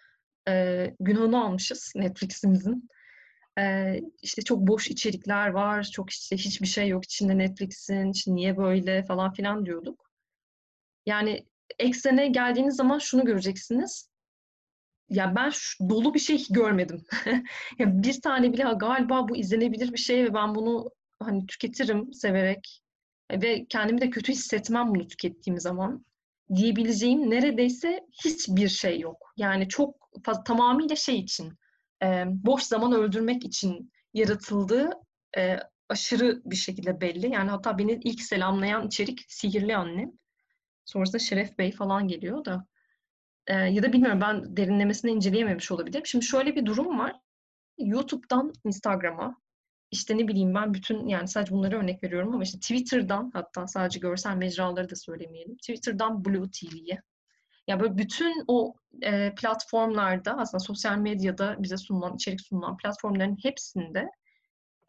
e, 0.49 0.95
günahını 1.01 1.45
almışız 1.45 1.93
Netflix'imizin. 1.97 2.89
E, 3.59 3.95
işte 4.23 4.43
çok 4.43 4.59
boş 4.59 4.91
içerikler 4.91 5.49
var. 5.49 5.83
Çok 5.93 6.11
işte 6.11 6.37
hiçbir 6.37 6.67
şey 6.67 6.89
yok 6.89 7.05
içinde 7.05 7.39
Netflix'in. 7.39 8.13
Niye 8.27 8.57
böyle 8.57 9.05
falan 9.05 9.33
filan 9.33 9.67
diyorduk. 9.67 10.06
Yani 11.07 11.47
eksene 11.79 12.29
geldiğiniz 12.29 12.77
zaman 12.77 12.99
şunu 12.99 13.25
göreceksiniz. 13.25 14.11
Ya 15.09 15.35
ben 15.37 15.51
şu, 15.51 15.89
dolu 15.89 16.15
bir 16.15 16.19
şey 16.19 16.47
görmedim. 16.51 17.05
ya 17.79 18.03
bir 18.03 18.21
tane 18.21 18.53
bile 18.53 18.63
galiba 18.77 19.29
bu 19.29 19.37
izlenebilir 19.37 19.93
bir 19.93 19.99
şey 19.99 20.25
ve 20.25 20.35
ben 20.35 20.55
bunu 20.55 20.91
hani 21.23 21.47
tüketirim 21.47 22.13
severek 22.13 22.83
ve 23.33 23.67
kendimi 23.69 24.01
de 24.01 24.11
kötü 24.11 24.33
hissetmem 24.33 24.95
bunu 24.95 25.09
tükettiğim 25.09 25.61
zaman 25.61 26.05
diyebileceğim 26.55 27.31
neredeyse 27.31 28.01
hiçbir 28.25 28.69
şey 28.69 29.01
yok. 29.01 29.33
Yani 29.37 29.69
çok 29.69 30.11
fazla, 30.25 30.45
tamamıyla 30.45 30.97
şey 30.97 31.19
için, 31.19 31.53
e, 32.03 32.25
boş 32.27 32.63
zaman 32.63 32.93
öldürmek 32.93 33.45
için 33.45 33.93
yaratıldığı 34.15 34.91
e, 35.37 35.57
aşırı 35.89 36.43
bir 36.45 36.57
şekilde 36.57 37.01
belli. 37.01 37.33
Yani 37.33 37.51
hatta 37.51 37.79
beni 37.79 38.01
ilk 38.05 38.21
selamlayan 38.21 38.87
içerik 38.87 39.25
Sihirli 39.29 39.77
Annem. 39.77 40.13
Sonrasında 40.87 41.19
Şeref 41.19 41.59
Bey 41.59 41.73
falan 41.73 42.09
geliyor 42.09 42.45
da. 42.45 42.67
E, 43.47 43.55
ya 43.55 43.83
da 43.83 43.93
bilmiyorum 43.93 44.21
ben 44.21 44.57
derinlemesine 44.57 45.11
inceleyememiş 45.11 45.73
olabilirim. 45.73 46.07
Şimdi 46.07 46.25
şöyle 46.25 46.57
bir 46.57 46.67
durum 46.67 46.99
var. 46.99 47.13
YouTube'dan 47.79 48.53
Instagram'a, 48.65 49.37
işte 49.91 50.19
ne 50.19 50.29
bileyim 50.29 50.55
ben 50.55 50.75
bütün 50.75 51.09
yani 51.09 51.29
sadece 51.29 51.53
bunları 51.53 51.79
örnek 51.79 52.03
veriyorum 52.03 52.35
ama 52.35 52.43
işte 52.43 52.59
Twitter'dan 52.59 53.31
hatta 53.35 53.67
sadece 53.67 54.01
görsel 54.01 54.37
mecraları 54.37 54.91
da 54.91 54.97
söylemeyelim. 54.97 55.57
Twitter'dan 55.57 56.25
Blue 56.25 56.51
TV'ye. 56.51 57.03
Ya 57.69 57.81
böyle 57.81 57.99
bütün 57.99 58.45
o 58.49 58.75
e, 59.03 59.35
platformlarda 59.35 60.37
aslında 60.39 60.65
sosyal 60.65 60.99
medyada 60.99 61.57
bize 61.59 61.77
sunulan, 61.77 62.15
içerik 62.15 62.41
sunulan 62.41 62.77
platformların 62.77 63.37
hepsinde 63.43 64.11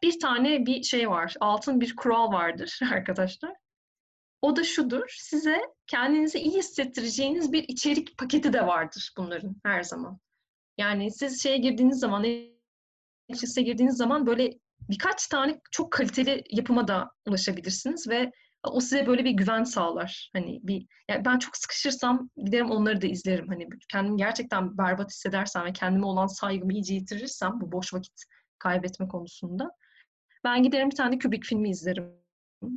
bir 0.02 0.20
tane 0.20 0.66
bir 0.66 0.82
şey 0.82 1.10
var. 1.10 1.34
Altın 1.40 1.80
bir 1.80 1.96
kural 1.96 2.32
vardır 2.32 2.80
arkadaşlar. 2.92 3.52
O 4.42 4.56
da 4.56 4.64
şudur, 4.64 5.14
size 5.18 5.60
kendinizi 5.86 6.38
iyi 6.38 6.58
hissettireceğiniz 6.58 7.52
bir 7.52 7.64
içerik 7.68 8.18
paketi 8.18 8.52
de 8.52 8.66
vardır 8.66 9.12
bunların 9.16 9.56
her 9.64 9.82
zaman. 9.82 10.18
Yani 10.78 11.12
siz 11.12 11.42
şeye 11.42 11.56
girdiğiniz 11.56 11.98
zaman, 11.98 12.22
Netflix'e 13.28 13.62
girdiğiniz 13.62 13.96
zaman 13.96 14.26
böyle 14.26 14.58
birkaç 14.80 15.26
tane 15.26 15.60
çok 15.70 15.92
kaliteli 15.92 16.44
yapıma 16.50 16.88
da 16.88 17.10
ulaşabilirsiniz 17.26 18.08
ve 18.08 18.32
o 18.64 18.80
size 18.80 19.06
böyle 19.06 19.24
bir 19.24 19.30
güven 19.30 19.64
sağlar. 19.64 20.30
Hani 20.32 20.60
bir 20.62 20.86
yani 21.08 21.24
ben 21.24 21.38
çok 21.38 21.56
sıkışırsam 21.56 22.30
giderim 22.36 22.70
onları 22.70 23.02
da 23.02 23.06
izlerim. 23.06 23.48
Hani 23.48 23.68
kendimi 23.88 24.16
gerçekten 24.16 24.78
berbat 24.78 25.10
hissedersem 25.10 25.64
ve 25.64 25.72
kendime 25.72 26.06
olan 26.06 26.26
saygımı 26.26 26.72
iyice 26.72 26.94
yitirirsem 26.94 27.60
bu 27.60 27.72
boş 27.72 27.94
vakit 27.94 28.24
kaybetme 28.58 29.08
konusunda 29.08 29.70
ben 30.44 30.62
giderim 30.62 30.90
bir 30.90 30.96
tane 30.96 31.18
Kubrick 31.18 31.48
filmi 31.48 31.70
izlerim. 31.70 32.27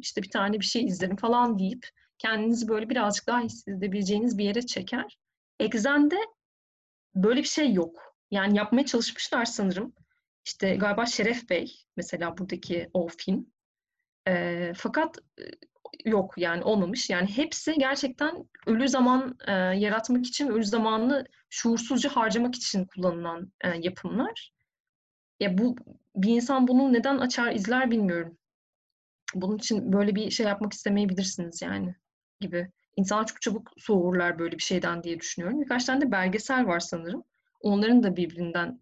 İşte 0.02 0.22
bir 0.22 0.30
tane 0.30 0.60
bir 0.60 0.66
şey 0.66 0.86
izlerim 0.86 1.16
falan 1.16 1.60
deyip 1.60 1.88
kendinizi 2.18 2.68
böyle 2.68 2.90
birazcık 2.90 3.28
daha 3.28 3.40
hissedebileceğiniz 3.40 4.38
bir 4.38 4.46
yere 4.46 4.66
çeker. 4.66 5.18
Exen'de 5.60 6.18
böyle 7.16 7.40
bir 7.40 7.48
şey 7.48 7.74
yok. 7.74 8.16
Yani 8.32 8.58
yapmaya 8.58 8.86
çalışmışlar 8.86 9.46
sanırım. 9.46 9.94
İşte 10.46 10.76
galiba 10.76 11.06
Şeref 11.06 11.50
Bey 11.50 11.76
mesela 11.98 12.38
buradaki 12.38 12.90
o 12.94 13.08
film. 13.08 13.48
E, 14.28 14.74
fakat 14.76 15.18
yok 16.06 16.34
yani 16.38 16.64
olmamış. 16.64 17.10
Yani 17.10 17.28
hepsi 17.38 17.74
gerçekten 17.74 18.50
ölü 18.68 18.90
zaman 18.90 19.38
e, 19.48 19.52
yaratmak 19.52 20.26
için, 20.26 20.48
ölü 20.48 20.66
zamanını 20.66 21.26
şuursuzca 21.50 22.10
harcamak 22.16 22.56
için 22.56 22.86
kullanılan 22.86 23.52
e, 23.62 23.70
yapımlar. 23.78 24.52
Ya 25.40 25.58
bu 25.58 25.76
bir 26.16 26.30
insan 26.30 26.68
bunu 26.68 26.94
neden 26.94 27.18
açar 27.18 27.52
izler 27.52 27.92
bilmiyorum. 27.92 28.38
Bunun 29.36 29.58
için 29.58 29.94
böyle 29.94 30.16
bir 30.16 30.32
şey 30.32 30.46
yapmak 30.46 30.74
istemeyebilirsiniz 30.74 31.62
yani 31.62 31.96
gibi. 32.40 32.72
İnsanlar 32.98 33.28
çok 33.28 33.42
çabuk 33.42 33.72
soğurlar 33.78 34.40
böyle 34.40 34.58
bir 34.58 34.64
şeyden 34.64 35.04
diye 35.04 35.20
düşünüyorum. 35.20 35.62
Birkaç 35.62 35.86
tane 35.86 36.02
de 36.02 36.12
belgesel 36.12 36.66
var 36.66 36.80
sanırım. 36.80 37.24
Onların 37.62 38.04
da 38.04 38.16
birbirinden 38.16 38.82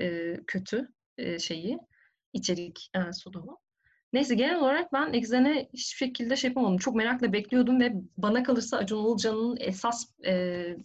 e, 0.00 0.36
kötü 0.46 0.88
e, 1.18 1.38
şeyi, 1.38 1.78
içerik 2.32 2.90
e, 2.94 3.12
sunumu. 3.12 3.58
Neyse 4.12 4.34
genel 4.34 4.60
olarak 4.60 4.92
ben 4.92 5.12
Exen'e 5.12 5.68
hiçbir 5.72 6.06
şekilde 6.06 6.36
şey 6.36 6.48
yapamadım. 6.48 6.78
Çok 6.78 6.94
merakla 6.94 7.32
bekliyordum 7.32 7.80
ve 7.80 7.92
bana 8.16 8.42
kalırsa 8.42 8.76
Acun 8.76 9.06
Ilıcalı'nın 9.06 9.56
esas 9.60 10.06
e, 10.26 10.76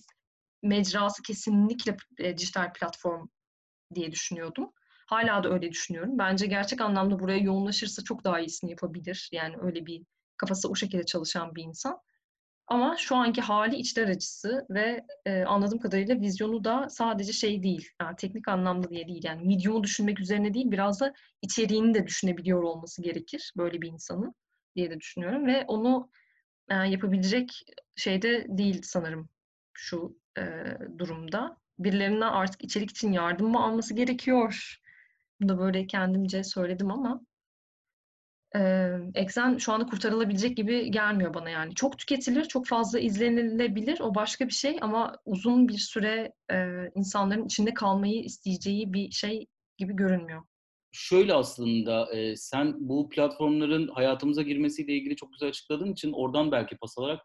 mecrası 0.64 1.24
kesinlikle 1.24 1.98
e, 2.18 2.38
dijital 2.38 2.74
platform 2.74 3.28
diye 3.96 4.12
düşünüyordum. 4.12 4.74
Hala 5.14 5.44
da 5.44 5.50
öyle 5.50 5.72
düşünüyorum. 5.72 6.18
Bence 6.18 6.46
gerçek 6.48 6.82
anlamda 6.82 7.20
buraya 7.20 7.38
yoğunlaşırsa 7.38 8.04
çok 8.04 8.24
daha 8.24 8.40
iyisini 8.40 8.72
yapabilir. 8.72 9.30
Yani 9.32 9.56
öyle 9.62 9.86
bir 9.86 10.04
kafası 10.38 10.70
o 10.70 10.76
şekilde 10.76 11.04
çalışan 11.06 11.56
bir 11.56 11.64
insan. 11.64 12.00
Ama 12.68 12.96
şu 12.98 13.16
anki 13.16 13.42
hali 13.42 13.76
içler 13.76 14.08
acısı 14.08 14.66
ve 14.70 15.06
e, 15.26 15.44
anladığım 15.44 15.80
kadarıyla 15.80 16.20
vizyonu 16.20 16.64
da 16.64 16.90
sadece 16.90 17.34
şey 17.34 17.64
değil, 17.64 17.90
yani 18.02 18.16
teknik 18.16 18.48
anlamda 18.48 18.90
diye 18.90 19.08
değil. 19.08 19.22
Yani 19.24 19.48
medium'u 19.48 19.84
düşünmek 19.84 20.20
üzerine 20.20 20.54
değil, 20.54 20.72
biraz 20.72 21.02
da 21.02 21.14
içeriğini 21.42 21.94
de 21.94 22.08
düşünebiliyor 22.08 22.64
olması 22.64 23.02
gerekir 23.02 23.54
böyle 23.58 23.82
bir 23.82 23.88
insanın 23.88 24.36
diye 24.76 24.90
de 24.90 25.00
düşünüyorum. 25.00 25.48
Ve 25.48 25.66
onu 25.68 26.10
e, 26.70 26.76
yapabilecek 26.76 27.66
şeyde 27.96 28.46
değil 28.50 28.82
sanırım 28.84 29.30
şu 29.74 30.18
e, 30.38 30.44
durumda. 30.98 31.58
Birilerinden 31.80 32.28
artık 32.28 32.64
içerik 32.64 32.92
için 32.92 33.12
yardım 33.12 33.52
mı 33.52 33.64
alması 33.64 33.94
gerekiyor? 33.94 34.83
Bunu 35.44 35.50
da 35.50 35.60
böyle 35.60 35.88
kendimce 35.88 36.44
söyledim 36.44 36.92
ama 36.92 37.22
Exen 39.16 39.58
şu 39.58 39.74
anda 39.74 39.86
kurtarılabilecek 39.86 40.58
gibi 40.58 40.92
gelmiyor 40.92 41.34
bana 41.34 41.50
yani. 41.50 41.76
Çok 41.76 41.98
tüketilir, 41.98 42.46
çok 42.46 42.68
fazla 42.68 43.00
izlenilebilir 43.00 44.00
o 44.00 44.16
başka 44.16 44.48
bir 44.48 44.54
şey 44.54 44.78
ama 44.82 45.16
uzun 45.26 45.68
bir 45.68 45.78
süre 45.78 46.34
e, 46.52 46.66
insanların 46.96 47.46
içinde 47.46 47.74
kalmayı 47.74 48.24
isteyeceği 48.24 48.94
bir 48.94 49.12
şey 49.12 49.48
gibi 49.78 49.96
görünmüyor. 49.96 50.44
Şöyle 50.92 51.34
aslında 51.34 52.16
e, 52.16 52.36
sen 52.36 52.76
bu 52.80 53.10
platformların 53.10 53.88
hayatımıza 53.88 54.42
girmesiyle 54.42 54.94
ilgili 54.94 55.16
çok 55.16 55.34
güzel 55.34 55.50
açıkladığın 55.50 55.92
için 55.94 56.12
oradan 56.12 56.52
belki 56.52 56.78
pas 56.78 56.98
alarak 56.98 57.22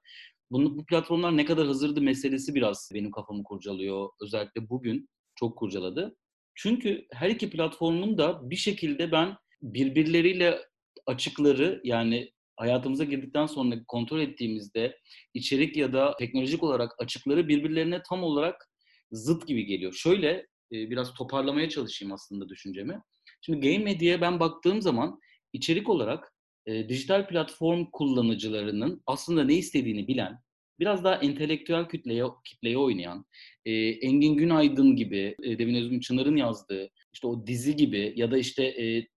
bunu, 0.50 0.78
bu 0.78 0.86
platformlar 0.86 1.36
ne 1.36 1.44
kadar 1.44 1.66
hazırdı 1.66 2.00
meselesi 2.00 2.54
biraz 2.54 2.90
benim 2.94 3.10
kafamı 3.10 3.42
kurcalıyor. 3.42 4.08
Özellikle 4.20 4.68
bugün 4.68 5.08
çok 5.34 5.58
kurcaladı. 5.58 6.16
Çünkü 6.60 7.06
her 7.12 7.30
iki 7.30 7.50
platformun 7.50 8.18
da 8.18 8.50
bir 8.50 8.56
şekilde 8.56 9.12
ben 9.12 9.36
birbirleriyle 9.62 10.58
açıkları 11.06 11.80
yani 11.84 12.32
hayatımıza 12.56 13.04
girdikten 13.04 13.46
sonra 13.46 13.74
kontrol 13.88 14.20
ettiğimizde 14.20 14.98
içerik 15.34 15.76
ya 15.76 15.92
da 15.92 16.16
teknolojik 16.18 16.62
olarak 16.62 16.92
açıkları 16.98 17.48
birbirlerine 17.48 18.02
tam 18.08 18.22
olarak 18.22 18.68
zıt 19.12 19.46
gibi 19.46 19.66
geliyor. 19.66 19.92
Şöyle 19.92 20.30
e, 20.72 20.90
biraz 20.90 21.14
toparlamaya 21.14 21.68
çalışayım 21.68 22.14
aslında 22.14 22.48
düşüncemi. 22.48 23.00
Şimdi 23.40 23.60
game 23.60 23.84
medyaya 23.84 24.20
ben 24.20 24.40
baktığım 24.40 24.82
zaman 24.82 25.20
içerik 25.52 25.88
olarak 25.88 26.34
e, 26.66 26.88
dijital 26.88 27.28
platform 27.28 27.84
kullanıcılarının 27.92 29.02
aslında 29.06 29.44
ne 29.44 29.54
istediğini 29.54 30.08
bilen, 30.08 30.38
biraz 30.80 31.04
daha 31.04 31.14
entelektüel 31.14 31.88
kütleye, 31.88 32.24
kitleye 32.44 32.78
oynayan, 32.78 33.24
e, 33.64 33.72
Engin 33.88 34.34
Günaydın 34.34 34.96
gibi, 34.96 35.36
e, 35.42 35.58
Devin 35.58 35.74
Özgün 35.74 36.00
Çınar'ın 36.00 36.36
yazdığı, 36.36 36.90
işte 37.12 37.26
o 37.26 37.46
dizi 37.46 37.76
gibi 37.76 38.12
ya 38.16 38.30
da 38.30 38.38
işte 38.38 38.64
e, 38.64 39.08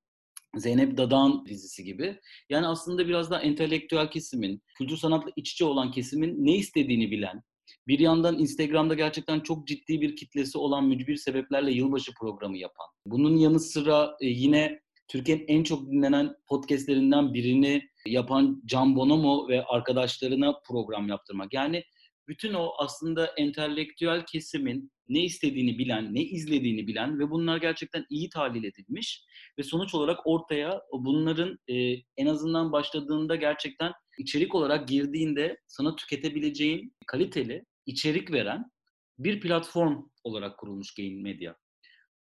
Zeynep 0.56 0.98
Dadan 0.98 1.46
dizisi 1.46 1.84
gibi. 1.84 2.20
Yani 2.50 2.68
aslında 2.68 3.08
biraz 3.08 3.32
daha 3.32 3.42
entelektüel 3.42 4.12
kesimin, 4.12 4.62
kültür 4.78 4.98
sanatla 4.98 5.32
iç 5.36 5.52
içe 5.52 5.66
olan 5.66 5.92
kesimin 5.92 6.46
ne 6.46 6.56
istediğini 6.56 7.12
bilen, 7.12 7.42
bir 7.88 8.00
yandan 8.00 8.40
Instagram'da 8.40 8.94
gerçekten 8.94 9.40
çok 9.40 9.68
ciddi 9.68 10.02
bir 10.02 10.16
kitlesi 10.16 10.58
olan 10.58 10.88
mücbir 10.88 11.16
sebeplerle 11.16 11.72
yılbaşı 11.72 12.12
programı 12.20 12.58
yapan. 12.58 12.86
Bunun 13.06 13.38
yanı 13.38 13.60
sıra 13.60 14.18
e, 14.22 14.28
yine 14.28 14.81
Türkiye'nin 15.12 15.46
en 15.48 15.64
çok 15.64 15.92
dinlenen 15.92 16.36
podcastlerinden 16.48 17.34
birini 17.34 17.90
yapan 18.06 18.62
Can 18.66 18.96
Bonomo 18.96 19.48
ve 19.48 19.64
arkadaşlarına 19.64 20.60
program 20.68 21.08
yaptırmak. 21.08 21.54
Yani 21.54 21.84
bütün 22.28 22.54
o 22.54 22.72
aslında 22.78 23.26
entelektüel 23.38 24.26
kesimin 24.26 24.92
ne 25.10 25.24
istediğini 25.24 25.78
bilen, 25.78 26.16
ne 26.16 26.22
izlediğini 26.22 26.88
bilen 26.88 27.20
ve 27.20 27.30
bunlar 27.30 27.58
gerçekten 27.58 28.06
iyi 28.10 28.30
tahlil 28.30 28.64
edilmiş 28.64 29.26
ve 29.58 29.64
sonuç 29.64 29.96
olarak 29.96 30.20
ortaya 30.26 30.82
bunların 30.94 31.60
e, 31.68 31.94
en 32.18 32.26
azından 32.26 32.72
başladığında 32.72 33.36
gerçekten 33.36 33.92
içerik 34.18 34.56
olarak 34.56 34.88
girdiğinde 34.88 35.58
sana 35.68 35.96
tüketebileceğin 35.96 36.96
kaliteli 37.08 37.66
içerik 37.86 38.32
veren 38.32 38.72
bir 39.20 39.40
platform 39.40 40.04
olarak 40.24 40.60
kurulmuş 40.60 40.94
Game 40.94 41.22
Media. 41.22 41.56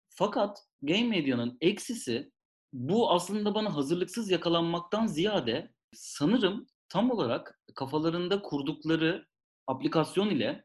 Fakat 0.09 0.59
Game 0.83 1.09
Media'nın 1.09 1.59
eksisi 1.61 2.31
bu 2.73 3.11
aslında 3.11 3.55
bana 3.55 3.75
hazırlıksız 3.75 4.31
yakalanmaktan 4.31 5.07
ziyade 5.07 5.73
sanırım 5.93 6.67
tam 6.89 7.11
olarak 7.11 7.61
kafalarında 7.75 8.43
kurdukları 8.43 9.27
aplikasyon 9.67 10.31
ile 10.31 10.65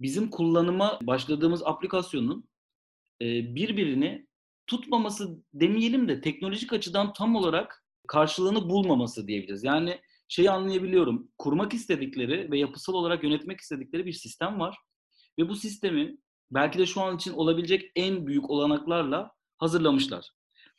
bizim 0.00 0.30
kullanıma 0.30 0.98
başladığımız 1.02 1.62
aplikasyonun 1.62 2.48
e, 3.22 3.54
birbirini 3.54 4.26
tutmaması 4.66 5.42
demeyelim 5.54 6.08
de 6.08 6.20
teknolojik 6.20 6.72
açıdan 6.72 7.12
tam 7.12 7.36
olarak 7.36 7.84
karşılığını 8.08 8.68
bulmaması 8.68 9.26
diyebiliriz. 9.26 9.64
Yani 9.64 10.00
şeyi 10.28 10.50
anlayabiliyorum. 10.50 11.28
Kurmak 11.38 11.74
istedikleri 11.74 12.50
ve 12.50 12.58
yapısal 12.58 12.94
olarak 12.94 13.24
yönetmek 13.24 13.60
istedikleri 13.60 14.06
bir 14.06 14.12
sistem 14.12 14.60
var. 14.60 14.76
Ve 15.38 15.48
bu 15.48 15.56
sistemi 15.56 16.16
belki 16.50 16.78
de 16.78 16.86
şu 16.86 17.00
an 17.00 17.16
için 17.16 17.32
olabilecek 17.32 17.92
en 17.96 18.26
büyük 18.26 18.50
olanaklarla 18.50 19.32
hazırlamışlar. 19.58 20.30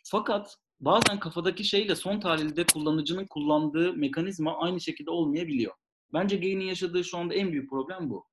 Fakat 0.03 0.57
bazen 0.79 1.19
kafadaki 1.19 1.63
şeyle 1.63 1.95
son 1.95 2.19
tahlilde 2.19 2.65
kullanıcının 2.73 3.25
kullandığı 3.25 3.93
mekanizma 3.93 4.57
aynı 4.57 4.81
şekilde 4.81 5.11
olmayabiliyor. 5.11 5.73
Bence 6.13 6.37
Gain'in 6.37 6.65
yaşadığı 6.65 7.03
şu 7.03 7.17
anda 7.17 7.33
en 7.33 7.51
büyük 7.51 7.69
problem 7.69 8.09
bu. 8.09 8.25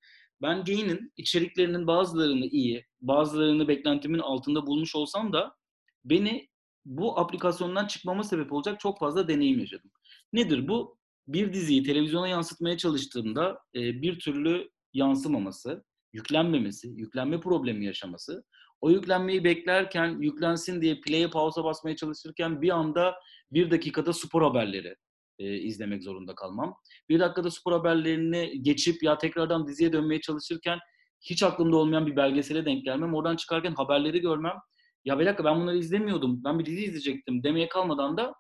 Ben 0.43 0.65
Gain'in 0.65 1.13
içeriklerinin 1.17 1.87
bazılarını 1.87 2.47
iyi, 2.47 2.87
bazılarını 3.01 3.69
beklentimin 3.69 4.19
altında 4.19 4.67
bulmuş 4.67 4.97
olsam 4.97 5.33
da 5.33 5.57
beni 6.05 6.49
bu 6.85 7.19
aplikasyondan 7.19 7.87
çıkmama 7.87 8.25
sebep 8.25 8.53
olacak 8.53 8.81
çok 8.81 8.99
fazla 8.99 9.29
deneyim 9.29 9.59
yaşadım. 9.59 9.91
Nedir 10.33 10.69
bu? 10.69 10.99
Bir 11.29 11.53
diziyi 11.53 11.83
televizyona 11.83 12.29
yansıtmaya 12.29 12.77
çalıştığımda 12.77 13.59
e, 13.75 14.03
bir 14.03 14.19
türlü 14.19 14.71
yansımaması, 14.93 15.85
yüklenmemesi, 16.13 16.89
yüklenme 16.89 17.41
problemi 17.41 17.87
yaşaması, 17.87 18.45
o 18.81 18.91
yüklenmeyi 18.91 19.45
beklerken 19.45 20.19
yüklensin 20.21 20.81
diye 20.83 21.01
play'e 21.01 21.31
pausa 21.31 21.65
basmaya 21.65 21.97
çalışırken 21.97 22.63
bir 22.63 22.71
anda 22.71 23.15
bir 23.53 23.71
dakikada 23.71 24.13
spor 24.13 24.43
haberleri 24.43 24.95
e, 25.39 25.57
izlemek 25.57 26.03
zorunda 26.03 26.35
kalmam. 26.35 26.77
Bir 27.09 27.21
dakikada 27.21 27.51
spor 27.51 27.73
haberlerini 27.73 28.63
geçip 28.63 29.03
ya 29.03 29.19
tekrardan 29.19 29.67
diziye 29.67 29.93
dönmeye 29.93 30.21
çalışırken 30.21 30.79
hiç 31.21 31.43
aklımda 31.43 31.77
olmayan 31.77 32.07
bir 32.07 32.17
belgesele 32.17 32.65
denk 32.67 32.85
gelmem. 32.85 33.15
Oradan 33.15 33.37
çıkarken 33.37 33.75
haberleri 33.75 34.21
görmem. 34.21 34.57
Ya 35.05 35.19
bir 35.19 35.27
dakika 35.27 35.45
ben 35.45 35.61
bunları 35.61 35.79
izlemiyordum. 35.79 36.45
Ben 36.45 36.59
bir 36.59 36.67
dizi 36.67 36.85
izleyecektim 36.85 37.43
demeye 37.43 37.69
kalmadan 37.69 38.17
da 38.17 38.35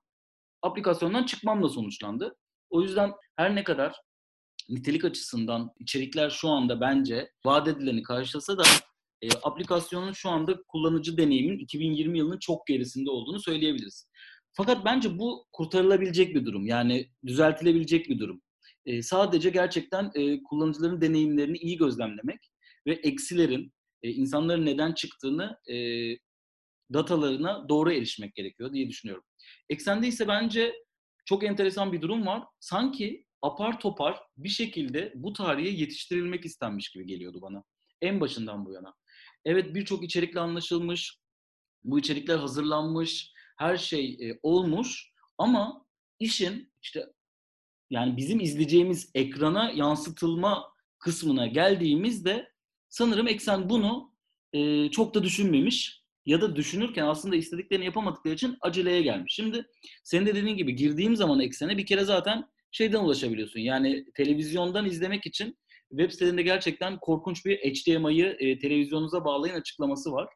aplikasyondan 0.62 1.24
çıkmamla 1.24 1.68
sonuçlandı. 1.68 2.36
O 2.70 2.82
yüzden 2.82 3.12
her 3.36 3.54
ne 3.54 3.64
kadar 3.64 3.96
nitelik 4.68 5.04
açısından 5.04 5.70
içerikler 5.78 6.30
şu 6.30 6.48
anda 6.48 6.80
bence 6.80 7.30
vaat 7.44 7.68
edileni 7.68 8.02
karşılasa 8.02 8.58
da 8.58 8.62
e, 9.22 9.28
aplikasyonun 9.42 10.12
şu 10.12 10.28
anda 10.28 10.62
kullanıcı 10.68 11.16
deneyimin 11.16 11.58
2020 11.58 12.18
yılının 12.18 12.38
çok 12.38 12.66
gerisinde 12.66 13.10
olduğunu 13.10 13.40
söyleyebiliriz. 13.40 14.08
Fakat 14.52 14.84
bence 14.84 15.18
bu 15.18 15.46
kurtarılabilecek 15.52 16.34
bir 16.34 16.44
durum. 16.44 16.66
Yani 16.66 17.10
düzeltilebilecek 17.26 18.08
bir 18.08 18.18
durum. 18.18 18.42
E, 18.86 19.02
sadece 19.02 19.50
gerçekten 19.50 20.10
e, 20.14 20.42
kullanıcıların 20.42 21.00
deneyimlerini 21.00 21.58
iyi 21.58 21.76
gözlemlemek 21.76 22.38
ve 22.86 22.92
eksilerin, 22.92 23.72
e, 24.02 24.10
insanların 24.10 24.66
neden 24.66 24.92
çıktığını 24.92 25.58
e, 25.70 25.76
datalarına 26.92 27.68
doğru 27.68 27.92
erişmek 27.92 28.34
gerekiyor 28.34 28.72
diye 28.72 28.88
düşünüyorum. 28.88 29.24
Eksende 29.68 30.06
ise 30.06 30.28
bence 30.28 30.74
çok 31.24 31.44
enteresan 31.44 31.92
bir 31.92 32.02
durum 32.02 32.26
var. 32.26 32.42
Sanki 32.60 33.24
apar 33.42 33.80
topar 33.80 34.20
bir 34.36 34.48
şekilde 34.48 35.12
bu 35.16 35.32
tarihe 35.32 35.68
yetiştirilmek 35.68 36.44
istenmiş 36.44 36.90
gibi 36.90 37.06
geliyordu 37.06 37.38
bana. 37.42 37.64
En 38.02 38.20
başından 38.20 38.66
bu 38.66 38.72
yana. 38.72 38.94
Evet 39.44 39.74
birçok 39.74 40.04
içerikle 40.04 40.40
anlaşılmış, 40.40 41.18
bu 41.84 41.98
içerikler 41.98 42.38
hazırlanmış, 42.38 43.32
her 43.56 43.76
şey 43.76 44.18
e, 44.20 44.38
olmuş 44.42 45.12
ama 45.38 45.86
işin 46.20 46.72
işte 46.82 47.06
yani 47.90 48.16
bizim 48.16 48.40
izleyeceğimiz 48.40 49.10
ekrana 49.14 49.70
yansıtılma 49.70 50.72
kısmına 50.98 51.46
geldiğimizde 51.46 52.48
sanırım 52.88 53.28
eksen 53.28 53.70
bunu 53.70 54.12
e, 54.52 54.90
çok 54.90 55.14
da 55.14 55.24
düşünmemiş 55.24 56.02
ya 56.26 56.40
da 56.40 56.56
düşünürken 56.56 57.06
aslında 57.06 57.36
istediklerini 57.36 57.84
yapamadıkları 57.84 58.34
için 58.34 58.56
aceleye 58.60 59.02
gelmiş. 59.02 59.34
Şimdi 59.34 59.66
senin 60.04 60.26
de 60.26 60.34
dediğin 60.34 60.56
gibi 60.56 60.76
girdiğim 60.76 61.16
zaman 61.16 61.40
eksene 61.40 61.78
bir 61.78 61.86
kere 61.86 62.04
zaten 62.04 62.44
şeyden 62.70 63.00
ulaşabiliyorsun. 63.00 63.60
Yani 63.60 64.04
televizyondan 64.14 64.86
izlemek 64.86 65.26
için 65.26 65.58
web 65.90 66.10
sitelerinde 66.10 66.42
gerçekten 66.42 66.98
korkunç 66.98 67.44
bir 67.46 67.56
HDMI'yi 67.56 68.24
e, 68.24 68.58
televizyonunuza 68.58 69.24
bağlayın 69.24 69.54
açıklaması 69.54 70.12
var. 70.12 70.28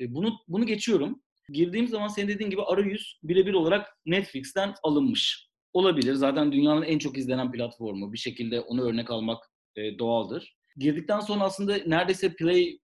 E, 0.00 0.14
bunu 0.14 0.32
bunu 0.48 0.66
geçiyorum. 0.66 1.22
Girdiğim 1.52 1.88
zaman 1.88 2.08
senin 2.08 2.28
dediğin 2.28 2.50
gibi 2.50 2.62
arayüz 2.62 3.18
birebir 3.22 3.54
olarak 3.54 3.98
Netflix'ten 4.06 4.74
alınmış. 4.82 5.48
Olabilir. 5.72 6.14
Zaten 6.14 6.52
dünyanın 6.52 6.82
en 6.82 6.98
çok 6.98 7.18
izlenen 7.18 7.52
platformu. 7.52 8.12
Bir 8.12 8.18
şekilde 8.18 8.60
onu 8.60 8.82
örnek 8.82 9.10
almak 9.10 9.44
e, 9.76 9.98
doğaldır. 9.98 10.56
Girdikten 10.76 11.20
sonra 11.20 11.44
aslında 11.44 11.76
neredeyse 11.86 12.34
play 12.34 12.78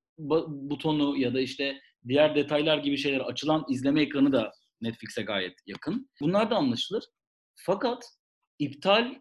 butonu 0.48 1.16
ya 1.16 1.34
da 1.34 1.40
işte 1.40 1.80
diğer 2.08 2.34
detaylar 2.34 2.78
gibi 2.78 2.96
şeyler 2.96 3.20
açılan 3.20 3.64
izleme 3.68 4.02
ekranı 4.02 4.32
da 4.32 4.52
Netflix'e 4.80 5.22
gayet 5.22 5.54
yakın. 5.66 6.10
Bunlar 6.20 6.50
da 6.50 6.56
anlaşılır. 6.56 7.04
Fakat 7.56 8.04
iptal 8.58 9.14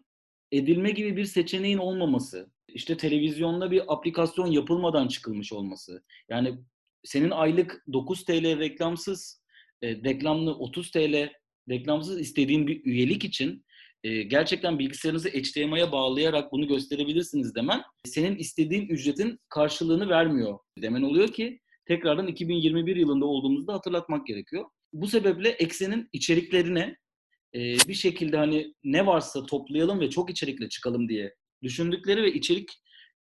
edilme 0.52 0.90
gibi 0.90 1.16
bir 1.16 1.24
seçeneğin 1.24 1.78
olmaması, 1.78 2.50
işte 2.74 2.96
televizyonda 2.96 3.70
bir 3.70 3.82
aplikasyon 3.94 4.46
yapılmadan 4.46 5.08
çıkılmış 5.08 5.52
olması. 5.52 6.02
Yani 6.28 6.58
senin 7.04 7.30
aylık 7.30 7.84
9 7.92 8.24
TL 8.24 8.58
reklamsız, 8.58 9.42
e, 9.82 9.88
reklamlı 9.88 10.54
30 10.54 10.90
TL 10.90 11.30
reklamsız 11.68 12.20
istediğin 12.20 12.66
bir 12.66 12.84
üyelik 12.84 13.24
için 13.24 13.64
e, 14.04 14.22
gerçekten 14.22 14.78
bilgisayarınızı 14.78 15.28
HDMI'ye 15.28 15.92
bağlayarak 15.92 16.52
bunu 16.52 16.68
gösterebilirsiniz 16.68 17.54
demen 17.54 17.82
senin 18.04 18.36
istediğin 18.36 18.88
ücretin 18.88 19.40
karşılığını 19.48 20.08
vermiyor 20.08 20.58
demen 20.78 21.02
oluyor 21.02 21.28
ki 21.28 21.60
tekrardan 21.86 22.26
2021 22.26 22.96
yılında 22.96 23.26
olduğumuzda 23.26 23.72
hatırlatmak 23.72 24.26
gerekiyor. 24.26 24.64
Bu 24.92 25.06
sebeple 25.06 25.48
eksenin 25.48 26.08
içeriklerine 26.12 26.96
e, 27.54 27.60
bir 27.88 27.94
şekilde 27.94 28.36
hani 28.36 28.74
ne 28.84 29.06
varsa 29.06 29.46
toplayalım 29.46 30.00
ve 30.00 30.10
çok 30.10 30.30
içerikle 30.30 30.68
çıkalım 30.68 31.08
diye 31.08 31.34
düşündükleri 31.62 32.22
ve 32.22 32.32
içerik 32.32 32.70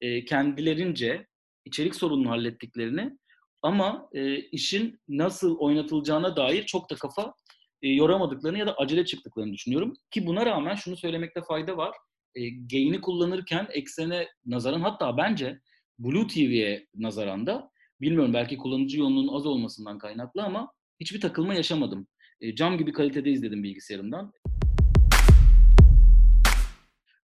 e, 0.02 0.26
kendilerince 0.26 1.28
içerik 1.66 1.96
sorununu 1.96 2.30
hallettiklerini 2.30 3.18
ama 3.62 4.10
e, 4.14 4.36
işin 4.38 5.00
nasıl 5.08 5.58
oynatılacağına 5.58 6.36
dair 6.36 6.66
çok 6.66 6.90
da 6.90 6.96
kafa 6.96 7.34
e, 7.82 7.90
yoramadıklarını 7.90 8.58
ya 8.58 8.68
da 8.68 8.76
acele 8.78 9.06
çıktıklarını 9.06 9.54
düşünüyorum. 9.54 9.94
Ki 10.12 10.26
buna 10.26 10.46
rağmen 10.46 10.76
şunu 10.76 10.98
söylemekte 10.98 11.42
fayda 11.42 11.78
var. 11.78 11.96
E, 12.36 12.50
gain'i 12.50 13.02
kullanırken 13.02 13.68
eksene 13.72 14.28
nazaran 14.46 14.82
hatta 14.82 15.18
bence 15.18 15.60
Blue 16.00 16.28
TV'ye 16.28 16.88
nazaran 16.96 17.48
da 17.48 17.72
bilmiyorum 18.02 18.34
belki 18.34 18.58
kullanıcı 18.58 19.00
yoğunluğunun 19.00 19.34
az 19.34 19.46
olmasından 19.46 19.98
kaynaklı 19.98 20.44
ama 20.44 20.72
hiçbir 21.00 21.22
takılma 21.22 21.54
yaşamadım. 21.54 22.08
E, 22.42 22.56
cam 22.56 22.78
gibi 22.78 22.94
kalitede 22.94 23.32
izledim 23.32 23.64
bilgisayarımdan. 23.64 24.34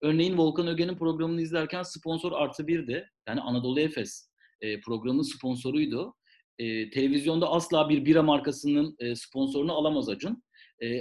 Örneğin 0.04 0.38
Volkan 0.38 0.68
Öge'nin 0.68 0.96
programını 0.96 1.42
izlerken 1.42 1.84
sponsor 1.84 2.32
artı 2.32 2.68
birdi. 2.68 3.10
Yani 3.28 3.42
Anadolu 3.42 3.80
Efes 3.80 4.30
e, 4.62 4.82
programının 4.82 5.22
sponsoruydu. 5.22 6.16
E, 6.60 6.89
televizyonda 6.89 7.50
asla 7.50 7.89
bir 7.89 8.06
bira 8.06 8.24
markasının 8.24 8.96
e, 9.00 9.16
sponsorunu 9.16 9.74
alamaz 9.74 10.10
Acun. 10.10 10.44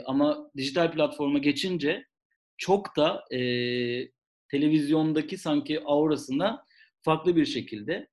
Ama 0.06 0.50
dijital 0.56 0.92
platforma 0.92 1.38
geçince 1.38 2.06
çok 2.56 2.96
da 2.96 3.24
televizyondaki 4.48 5.38
sanki 5.38 5.80
aurasına 5.84 6.64
farklı 7.00 7.36
bir 7.36 7.46
şekilde 7.46 8.08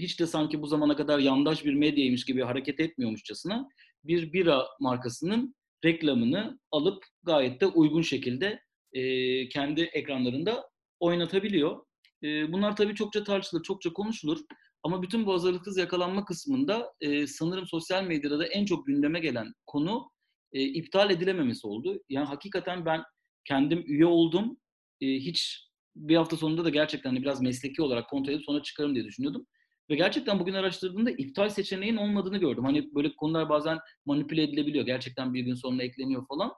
hiç 0.00 0.20
de 0.20 0.26
sanki 0.26 0.62
bu 0.62 0.66
zamana 0.66 0.96
kadar 0.96 1.18
yandaş 1.18 1.64
bir 1.64 1.74
medyaymış 1.74 2.24
gibi 2.24 2.42
hareket 2.42 2.80
etmiyormuşçasına 2.80 3.68
bir 4.04 4.32
bira 4.32 4.66
markasının 4.80 5.54
reklamını 5.84 6.58
alıp 6.70 7.04
gayet 7.22 7.60
de 7.60 7.66
uygun 7.66 8.02
şekilde 8.02 8.60
e, 8.94 9.48
kendi 9.48 9.82
ekranlarında 9.82 10.70
oynatabiliyor. 11.00 11.86
E, 12.22 12.52
bunlar 12.52 12.76
tabii 12.76 12.94
çokça 12.94 13.24
tartışılır, 13.24 13.62
çokça 13.62 13.92
konuşulur. 13.92 14.40
Ama 14.82 15.02
bütün 15.02 15.26
bu 15.26 15.32
hazırlıksız 15.32 15.78
yakalanma 15.78 16.24
kısmında 16.24 16.92
e, 17.00 17.26
sanırım 17.26 17.66
sosyal 17.66 18.04
medyada 18.04 18.38
da 18.38 18.46
en 18.46 18.64
çok 18.64 18.86
gündeme 18.86 19.20
gelen 19.20 19.52
konu 19.66 20.10
e, 20.52 20.62
iptal 20.62 21.10
edilememesi 21.10 21.66
oldu. 21.66 22.02
Yani 22.08 22.26
hakikaten 22.26 22.86
ben 22.86 23.02
kendim 23.44 23.84
üye 23.86 24.06
oldum. 24.06 24.56
E, 25.00 25.06
hiç 25.06 25.68
bir 25.96 26.16
hafta 26.16 26.36
sonunda 26.36 26.64
da 26.64 26.70
gerçekten 26.70 27.10
hani 27.10 27.22
biraz 27.22 27.42
mesleki 27.42 27.82
olarak 27.82 28.10
kontrol 28.10 28.32
edip 28.32 28.44
sonra 28.44 28.62
çıkarım 28.62 28.94
diye 28.94 29.04
düşünüyordum. 29.04 29.46
Ve 29.90 29.96
gerçekten 29.96 30.40
bugün 30.40 30.54
araştırdığımda 30.54 31.10
iptal 31.10 31.48
seçeneğin 31.48 31.96
olmadığını 31.96 32.38
gördüm. 32.38 32.64
Hani 32.64 32.94
böyle 32.94 33.16
konular 33.16 33.48
bazen 33.48 33.78
manipüle 34.06 34.42
edilebiliyor. 34.42 34.86
Gerçekten 34.86 35.34
bir 35.34 35.40
gün 35.40 35.54
sonra 35.54 35.82
ekleniyor 35.82 36.26
falan. 36.26 36.52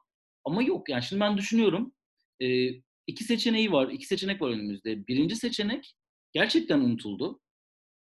Ama 0.44 0.62
yok 0.62 0.88
yani 0.88 1.03
şimdi 1.03 1.20
ben 1.20 1.38
düşünüyorum. 1.38 1.92
E, 2.42 2.68
iki 3.07 3.25
seçeneği 3.25 3.72
var. 3.72 3.88
iki 3.88 4.07
seçenek 4.07 4.42
var 4.42 4.51
önümüzde. 4.51 5.07
Birinci 5.07 5.37
seçenek 5.37 5.94
gerçekten 6.33 6.81
unutuldu. 6.81 7.40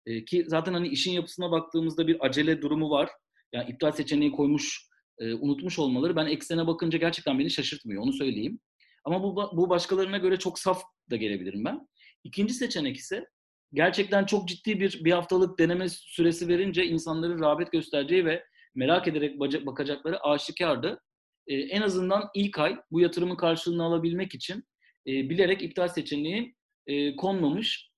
E, 0.07 0.25
ki 0.25 0.45
zaten 0.49 0.73
hani 0.73 0.89
işin 0.89 1.13
yapısına 1.13 1.51
baktığımızda 1.51 2.07
bir 2.07 2.27
acele 2.27 2.63
durumu 2.63 2.91
var. 2.91 3.11
Yani 3.53 3.71
iptal 3.71 3.93
seçeneği 3.93 4.33
koymuş, 4.33 4.89
e, 5.19 5.35
unutmuş 5.35 5.79
olmaları 5.79 6.17
ben 6.17 6.27
eksene 6.27 6.67
bakınca 6.67 6.99
gerçekten 6.99 7.39
beni 7.39 7.51
şaşırtmıyor. 7.51 8.03
Onu 8.03 8.13
söyleyeyim. 8.13 8.61
Ama 9.05 9.23
bu, 9.23 9.37
bu 9.37 9.71
başkalarına 9.71 10.19
göre 10.19 10.37
çok 10.37 10.59
saf 10.59 10.83
da 11.11 11.17
gelebilirim 11.17 11.65
ben. 11.65 11.89
İkinci 12.25 12.55
seçenek 12.55 12.97
ise 12.97 13.27
gerçekten 13.73 14.25
çok 14.25 14.49
ciddi 14.49 14.81
bir 14.81 15.05
bir 15.05 15.13
haftalık 15.13 15.59
deneme 15.59 15.89
süresi 15.89 16.49
verince 16.49 16.87
insanların 16.87 17.41
rağbet 17.41 17.73
göstereceği 17.73 18.25
ve 18.25 18.45
merak 18.75 19.09
ederek 19.09 19.41
bakacakları 19.67 20.21
aşikardı. 20.21 21.01
Ee, 21.47 21.55
en 21.55 21.83
azından 21.83 22.31
ilk 22.35 22.59
ay 22.59 22.77
bu 22.91 23.01
yatırımın 23.01 23.37
karşılığını 23.37 23.85
alabilmek 23.85 24.35
için 24.35 24.65
e, 25.07 25.31
bilerek 25.31 25.63
iptal 25.63 25.89
seçeneği 25.89 26.55
e, 26.87 27.17
konmamış 27.17 27.91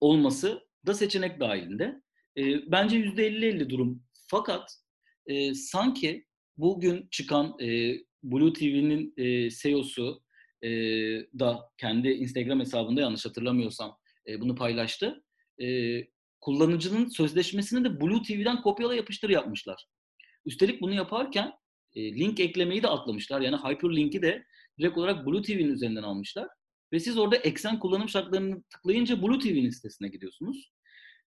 olması 0.00 0.62
da 0.86 0.94
seçenek 0.94 1.40
dahilinde. 1.40 2.02
E, 2.38 2.70
bence 2.72 2.96
%50-50 2.96 3.70
durum. 3.70 4.02
Fakat 4.28 4.76
e, 5.26 5.54
sanki 5.54 6.26
bugün 6.56 7.08
çıkan 7.10 7.56
e, 7.60 7.98
Blue 8.22 8.52
TV'nin 8.52 9.14
e, 9.16 9.50
CEO'su 9.50 10.22
e, 10.62 10.68
da 11.38 11.70
kendi 11.78 12.08
Instagram 12.08 12.60
hesabında 12.60 13.00
yanlış 13.00 13.26
hatırlamıyorsam 13.26 13.96
e, 14.28 14.40
bunu 14.40 14.54
paylaştı. 14.54 15.24
E, 15.62 15.66
kullanıcının 16.40 17.08
sözleşmesini 17.08 17.84
de 17.84 18.00
Blue 18.00 18.22
TV'den 18.22 18.62
kopyala 18.62 18.94
yapıştır 18.94 19.30
yapmışlar. 19.30 19.86
Üstelik 20.46 20.80
bunu 20.80 20.94
yaparken 20.94 21.52
e, 21.96 22.14
link 22.14 22.40
eklemeyi 22.40 22.82
de 22.82 22.88
atlamışlar. 22.88 23.40
Yani 23.40 23.56
hyperlink'i 23.56 24.22
de 24.22 24.44
direkt 24.78 24.98
olarak 24.98 25.26
Blue 25.26 25.42
TV'nin 25.42 25.72
üzerinden 25.72 26.02
almışlar. 26.02 26.48
Ve 26.92 27.00
siz 27.00 27.18
orada 27.18 27.36
eksen 27.36 27.78
kullanım 27.78 28.08
şartlarını 28.08 28.62
tıklayınca 28.62 29.22
Blue 29.22 29.38
TV'nin 29.38 29.70
sitesine 29.70 30.08
gidiyorsunuz. 30.08 30.72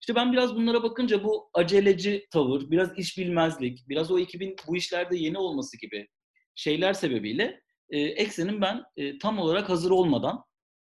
İşte 0.02 0.16
ben 0.16 0.34
biraz 0.34 0.56
bunlara 0.56 0.84
bakınca 0.84 1.24
bu 1.24 1.50
aceleci 1.54 2.28
tavır, 2.32 2.72
biraz 2.72 2.98
iş 2.98 3.18
bilmezlik, 3.18 3.90
biraz 3.90 4.12
o 4.12 4.20
ekibin 4.20 4.56
bu 4.68 4.78
işlerde 4.78 5.18
yeni 5.18 5.38
olması 5.38 5.78
gibi 5.78 6.08
şeyler 6.56 6.94
sebebiyle 6.94 7.62
e, 7.90 8.00
Eksen'in 8.00 8.62
ben 8.62 8.84
e, 8.98 9.18
tam 9.18 9.40
olarak 9.40 9.70
hazır 9.70 9.92
olmadan 9.92 10.44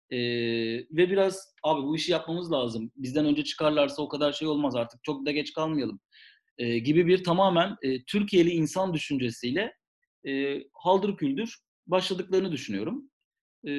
e, 0.10 0.18
ve 0.92 1.10
biraz 1.10 1.54
abi 1.64 1.82
bu 1.82 1.96
işi 1.96 2.12
yapmamız 2.12 2.52
lazım. 2.52 2.92
Bizden 2.96 3.26
önce 3.26 3.44
çıkarlarsa 3.44 4.02
o 4.02 4.10
kadar 4.10 4.34
şey 4.34 4.48
olmaz 4.48 4.76
artık 4.76 5.04
çok 5.04 5.26
da 5.26 5.32
geç 5.32 5.54
kalmayalım 5.54 6.00
e, 6.58 6.80
gibi 6.80 7.08
bir 7.08 7.24
tamamen 7.24 7.76
e, 7.82 8.04
Türkiye'li 8.04 8.50
insan 8.50 8.94
düşüncesiyle 8.94 9.74
e, 10.28 10.64
haldır 10.74 11.18
küldür 11.18 11.58
başladıklarını 11.88 12.52
düşünüyorum. 12.52 13.10
E, 13.68 13.72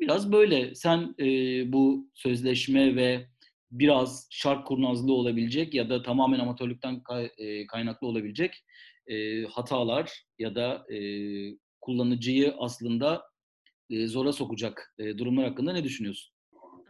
biraz 0.00 0.32
böyle. 0.32 0.74
Sen 0.74 1.14
e, 1.20 1.26
bu 1.72 2.10
sözleşme 2.14 2.96
ve 2.96 3.26
biraz 3.70 4.26
şark 4.30 4.66
kurnazlığı 4.66 5.12
olabilecek 5.12 5.74
ya 5.74 5.90
da 5.90 6.02
tamamen 6.02 6.38
amatörlükten 6.38 7.02
e, 7.38 7.66
kaynaklı 7.66 8.06
olabilecek 8.06 8.64
e, 9.06 9.42
hatalar 9.42 10.24
ya 10.38 10.54
da 10.54 10.86
e, 10.94 10.98
kullanıcıyı 11.80 12.54
aslında 12.58 13.22
e, 13.90 14.06
zora 14.06 14.32
sokacak 14.32 14.94
e, 14.98 15.18
durumlar 15.18 15.48
hakkında 15.48 15.72
ne 15.72 15.84
düşünüyorsun? 15.84 16.33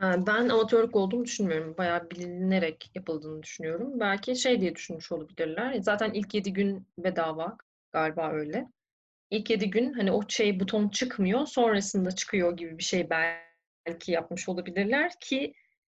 Ben 0.01 0.49
amatörlük 0.49 0.97
olduğunu 0.97 1.25
düşünmüyorum. 1.25 1.75
Bayağı 1.79 2.11
bilinerek 2.11 2.91
yapıldığını 2.95 3.43
düşünüyorum. 3.43 4.01
Belki 4.01 4.37
şey 4.37 4.61
diye 4.61 4.75
düşünmüş 4.75 5.13
olabilirler. 5.13 5.75
Zaten 5.81 6.13
ilk 6.13 6.35
7 6.35 6.53
gün 6.53 6.87
bedava 6.99 7.57
galiba 7.93 8.31
öyle. 8.33 8.69
İlk 9.31 9.51
7 9.51 9.71
gün 9.71 9.93
hani 9.93 10.13
o 10.13 10.21
şey 10.29 10.61
buton 10.61 10.89
çıkmıyor, 10.89 11.47
sonrasında 11.47 12.11
çıkıyor 12.11 12.57
gibi 12.57 12.79
bir 12.79 12.83
şey 12.83 13.09
belki 13.11 14.13
yapmış 14.13 14.49
olabilirler 14.49 15.13
ki 15.21 15.55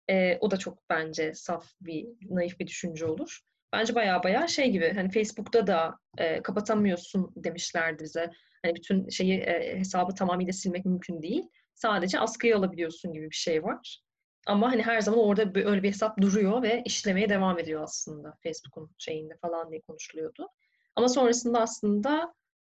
e, 0.09 0.39
o 0.41 0.51
da 0.51 0.57
çok 0.57 0.91
bence 0.91 1.35
saf 1.35 1.67
bir, 1.81 2.07
naif 2.31 2.61
bir 2.61 2.67
düşünce 2.67 3.07
olur. 3.07 3.41
Bence 3.73 3.95
baya 3.95 4.23
baya 4.23 4.49
şey 4.49 4.71
gibi 4.71 4.93
hani 4.95 5.11
Facebook'ta 5.11 5.67
da 5.67 5.99
e, 6.19 6.43
kapatamıyorsun 6.43 7.33
demişlerdi 7.37 8.05
bize. 8.05 8.31
Hani 8.63 8.75
bütün 8.75 9.09
şeyi 9.09 9.41
e, 9.41 9.79
hesabı 9.79 10.15
tamamıyla 10.15 10.53
silmek 10.53 10.85
mümkün 10.85 11.23
değil. 11.23 11.43
Sadece 11.77 12.21
askıya 12.21 12.59
alabiliyorsun 12.59 13.13
gibi 13.13 13.31
bir 13.31 13.37
şey 13.37 13.65
var. 13.65 14.03
Ama 14.47 14.73
hani 14.73 14.83
her 14.83 15.01
zaman 15.01 15.21
orada 15.21 15.61
öyle 15.61 15.83
bir 15.83 15.89
hesap 15.89 16.21
duruyor 16.21 16.63
ve 16.63 16.83
işlemeye 16.85 17.29
devam 17.29 17.59
ediyor 17.59 17.83
aslında 17.83 18.35
Facebook'un 18.43 18.91
şeyinde 18.99 19.37
falan 19.37 19.71
diye 19.71 19.81
konuşuluyordu. 19.81 20.49
Ama 20.97 21.09
sonrasında 21.09 21.61
aslında 21.61 22.35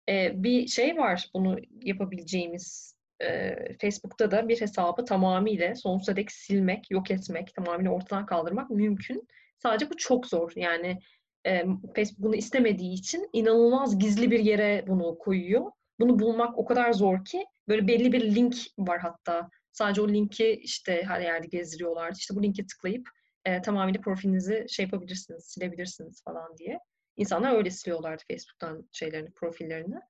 e, 0.09 0.43
bir 0.43 0.67
şey 0.67 0.97
var 0.97 1.29
bunu 1.35 1.57
yapabileceğimiz 1.83 2.97
e, 3.21 3.55
Facebook'ta 3.81 4.31
da 4.31 4.49
bir 4.49 4.61
hesabı 4.61 5.05
tamamıyla 5.05 5.75
sonsuza 5.75 6.17
dek 6.17 6.33
silmek, 6.33 6.91
yok 6.91 7.11
etmek, 7.11 7.55
tamamıyla 7.55 7.91
ortadan 7.91 8.27
kaldırmak 8.27 8.71
mümkün. 8.71 9.29
Sadece 9.59 9.91
bu 9.91 9.97
çok 9.97 10.27
zor. 10.27 10.53
Yani 10.57 10.99
e, 11.47 11.65
Facebook 11.95 12.19
bunu 12.19 12.37
istemediği 12.37 12.93
için 12.93 13.29
inanılmaz 13.33 13.99
gizli 13.99 14.31
bir 14.31 14.41
yere 14.41 14.85
bunu 14.87 15.19
koyuyor. 15.19 15.71
Bunu 16.01 16.19
bulmak 16.19 16.59
o 16.59 16.65
kadar 16.65 16.93
zor 16.93 17.25
ki 17.25 17.45
böyle 17.69 17.89
belli 17.89 18.13
bir 18.13 18.35
link 18.35 18.57
var 18.79 18.99
hatta. 19.01 19.51
Sadece 19.73 20.03
o 20.03 20.09
linki 20.09 20.61
işte 20.63 21.03
her 21.07 21.21
yerde 21.21 21.47
gezdiriyorlar. 21.47 22.13
İşte 22.13 22.37
bu 22.37 22.43
linke 22.43 22.67
tıklayıp 22.67 23.09
e, 23.45 23.63
tamamıyla 23.63 24.01
profilinizi 24.01 24.67
şey 24.69 24.85
yapabilirsiniz, 24.85 25.45
silebilirsiniz 25.45 26.23
falan 26.25 26.57
diye. 26.59 26.79
İnsanlar 27.17 27.57
öyle 27.57 27.71
siliyorlardı 27.71 28.23
Facebook'tan 28.29 28.89
şeylerini, 28.93 29.31
profillerini. 29.31 30.01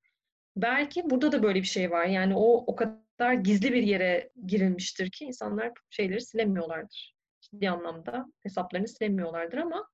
Belki 0.57 1.11
burada 1.11 1.33
da 1.33 1.43
böyle 1.43 1.61
bir 1.61 1.67
şey 1.67 1.91
var. 1.91 2.05
Yani 2.05 2.35
o 2.37 2.65
o 2.67 2.77
kadar 2.77 3.33
gizli 3.33 3.73
bir 3.73 3.83
yere 3.83 4.31
girilmiştir 4.47 5.11
ki 5.11 5.25
insanlar 5.25 5.73
şeyleri 5.91 6.21
silemiyorlardır. 6.21 7.15
Bir 7.53 7.67
anlamda 7.67 8.27
hesaplarını 8.41 8.89
silemiyorlardır 8.89 9.59
ama 9.59 9.89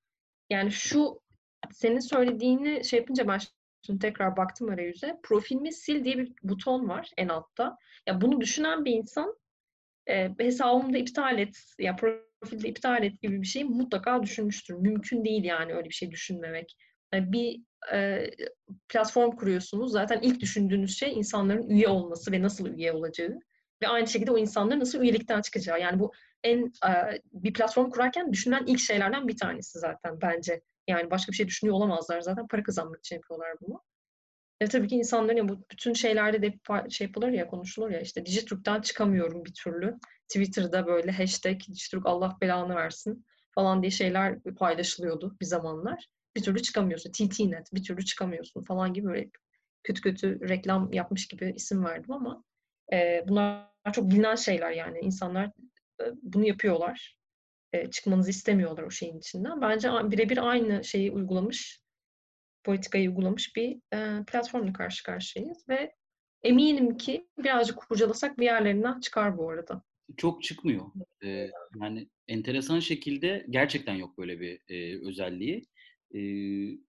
yani 0.51 0.73
şu 0.73 1.21
senin 1.73 2.01
söylediğini 2.01 2.85
şey 2.85 2.99
yapınca 2.99 3.29
ben 3.29 3.39
şimdi 3.87 3.99
tekrar 3.99 4.37
baktım 4.37 4.69
arayüze. 4.69 5.21
Profilimi 5.23 5.73
sil 5.81 5.99
diye 6.05 6.19
bir 6.19 6.33
buton 6.43 6.89
var 6.89 7.11
en 7.17 7.29
altta. 7.29 7.77
Ya 8.07 8.21
bunu 8.21 8.41
düşünen 8.41 8.85
bir 8.85 8.93
insan 8.93 9.35
e, 10.09 10.31
hesabımda 10.39 10.99
iptal 10.99 11.39
et 11.39 11.57
ya 11.79 11.97
profilde 11.97 12.69
iptal 12.69 13.03
et 13.03 13.23
gibi 13.23 13.43
bir 13.43 13.47
şey 13.47 13.65
mutlaka 13.65 14.23
düşünmüştür. 14.23 14.75
Mümkün 14.75 15.25
değil 15.25 15.45
yani 15.45 15.75
öyle 15.75 15.89
bir 15.89 15.95
şey 15.95 16.11
düşünmemek. 16.11 16.77
Yani 17.15 17.33
bir 17.33 17.61
e, 17.93 18.31
platform 18.89 19.31
kuruyorsunuz. 19.31 19.93
Zaten 19.93 20.21
ilk 20.23 20.41
düşündüğünüz 20.41 20.99
şey 20.99 21.13
insanların 21.13 21.71
üye 21.71 21.89
olması 21.89 22.33
ve 22.33 22.43
nasıl 22.43 22.67
üye 22.67 22.93
olacağı. 22.93 23.39
Ve 23.83 23.89
aynı 23.89 24.07
şekilde 24.07 24.31
o 24.31 24.39
insanların 24.39 24.81
nasıl 24.81 25.01
üyelikten 25.01 25.41
çıkacağı. 25.41 25.81
Yani 25.81 26.01
bu 26.01 26.13
en 26.45 26.73
e, 26.89 27.21
bir 27.33 27.53
platform 27.53 27.91
kurarken 27.91 28.33
düşünülen 28.33 28.65
ilk 28.67 28.81
şeylerden 28.81 29.29
bir 29.29 29.37
tanesi 29.37 29.79
zaten 29.79 30.21
bence. 30.23 30.61
Yani 30.89 31.11
başka 31.11 31.33
bir 31.33 31.37
şey 31.37 31.47
düşünüyor 31.47 31.77
olamazlar 31.77 32.21
zaten. 32.21 32.47
Para 32.47 32.63
kazanmak 32.63 32.99
için 32.99 33.17
yapıyorlar 33.17 33.49
bunu. 33.61 33.83
E 34.61 34.67
tabii 34.67 34.89
ki 34.89 34.97
insanların 34.97 35.37
ya 35.37 35.49
bu 35.49 35.65
bütün 35.71 35.93
şeylerde 35.93 36.43
de 36.43 36.55
şey 36.91 37.07
yapılır 37.07 37.29
ya 37.29 37.47
konuşulur 37.47 37.91
ya 37.91 38.01
işte 38.01 38.27
Dijitürk'ten 38.27 38.81
çıkamıyorum 38.81 39.45
bir 39.45 39.55
türlü. 39.55 39.95
Twitter'da 40.29 40.87
böyle 40.87 41.11
hashtag 41.13 41.61
Dijitürk 41.61 42.07
Allah 42.07 42.37
belanı 42.41 42.75
versin 42.75 43.27
falan 43.55 43.83
diye 43.83 43.91
şeyler 43.91 44.43
paylaşılıyordu 44.43 45.37
bir 45.41 45.47
zamanlar 45.47 46.09
bir 46.37 46.43
türlü 46.43 46.63
çıkamıyorsun. 46.63 47.13
TT.net 47.13 47.75
bir 47.75 47.83
türlü 47.83 48.05
çıkamıyorsun 48.05 48.65
falan 48.65 48.95
gibi 48.95 49.07
böyle 49.07 49.31
kötü 49.85 50.01
kötü 50.03 50.49
reklam 50.49 50.93
yapmış 50.93 51.29
gibi 51.29 51.53
isim 51.57 51.85
verdim 51.85 52.13
ama 52.13 52.45
e, 52.93 53.25
bunlar 53.29 53.71
çok 53.93 54.11
bilinen 54.11 54.35
şeyler 54.35 54.71
yani. 54.71 54.99
insanlar 54.99 55.47
e, 56.01 56.05
bunu 56.23 56.47
yapıyorlar. 56.47 57.17
E, 57.73 57.91
çıkmanızı 57.91 58.31
istemiyorlar 58.31 58.83
o 58.83 58.91
şeyin 58.91 59.19
içinden. 59.19 59.61
Bence 59.61 59.91
birebir 60.05 60.49
aynı 60.49 60.85
şeyi 60.85 61.13
uygulamış, 61.13 61.81
politikayı 62.65 63.11
uygulamış 63.11 63.57
bir 63.57 63.77
e, 63.93 64.25
platformla 64.25 64.73
karşı 64.73 65.03
karşıyayız 65.03 65.69
ve 65.69 65.95
eminim 66.43 66.97
ki 66.97 67.29
birazcık 67.39 67.77
kurcalasak 67.77 68.39
bir 68.39 68.45
yerlerinden 68.45 69.01
çıkar 69.01 69.39
bu 69.39 69.51
arada. 69.51 69.83
Çok 70.17 70.43
çıkmıyor. 70.43 70.87
Ee, 71.25 71.51
yani 71.81 72.09
enteresan 72.29 72.81
şekilde 72.81 73.47
gerçekten 73.51 73.95
yok 73.95 74.19
böyle 74.19 74.41
bir 74.41 74.61
e, 74.69 75.07
özelliği 75.09 75.67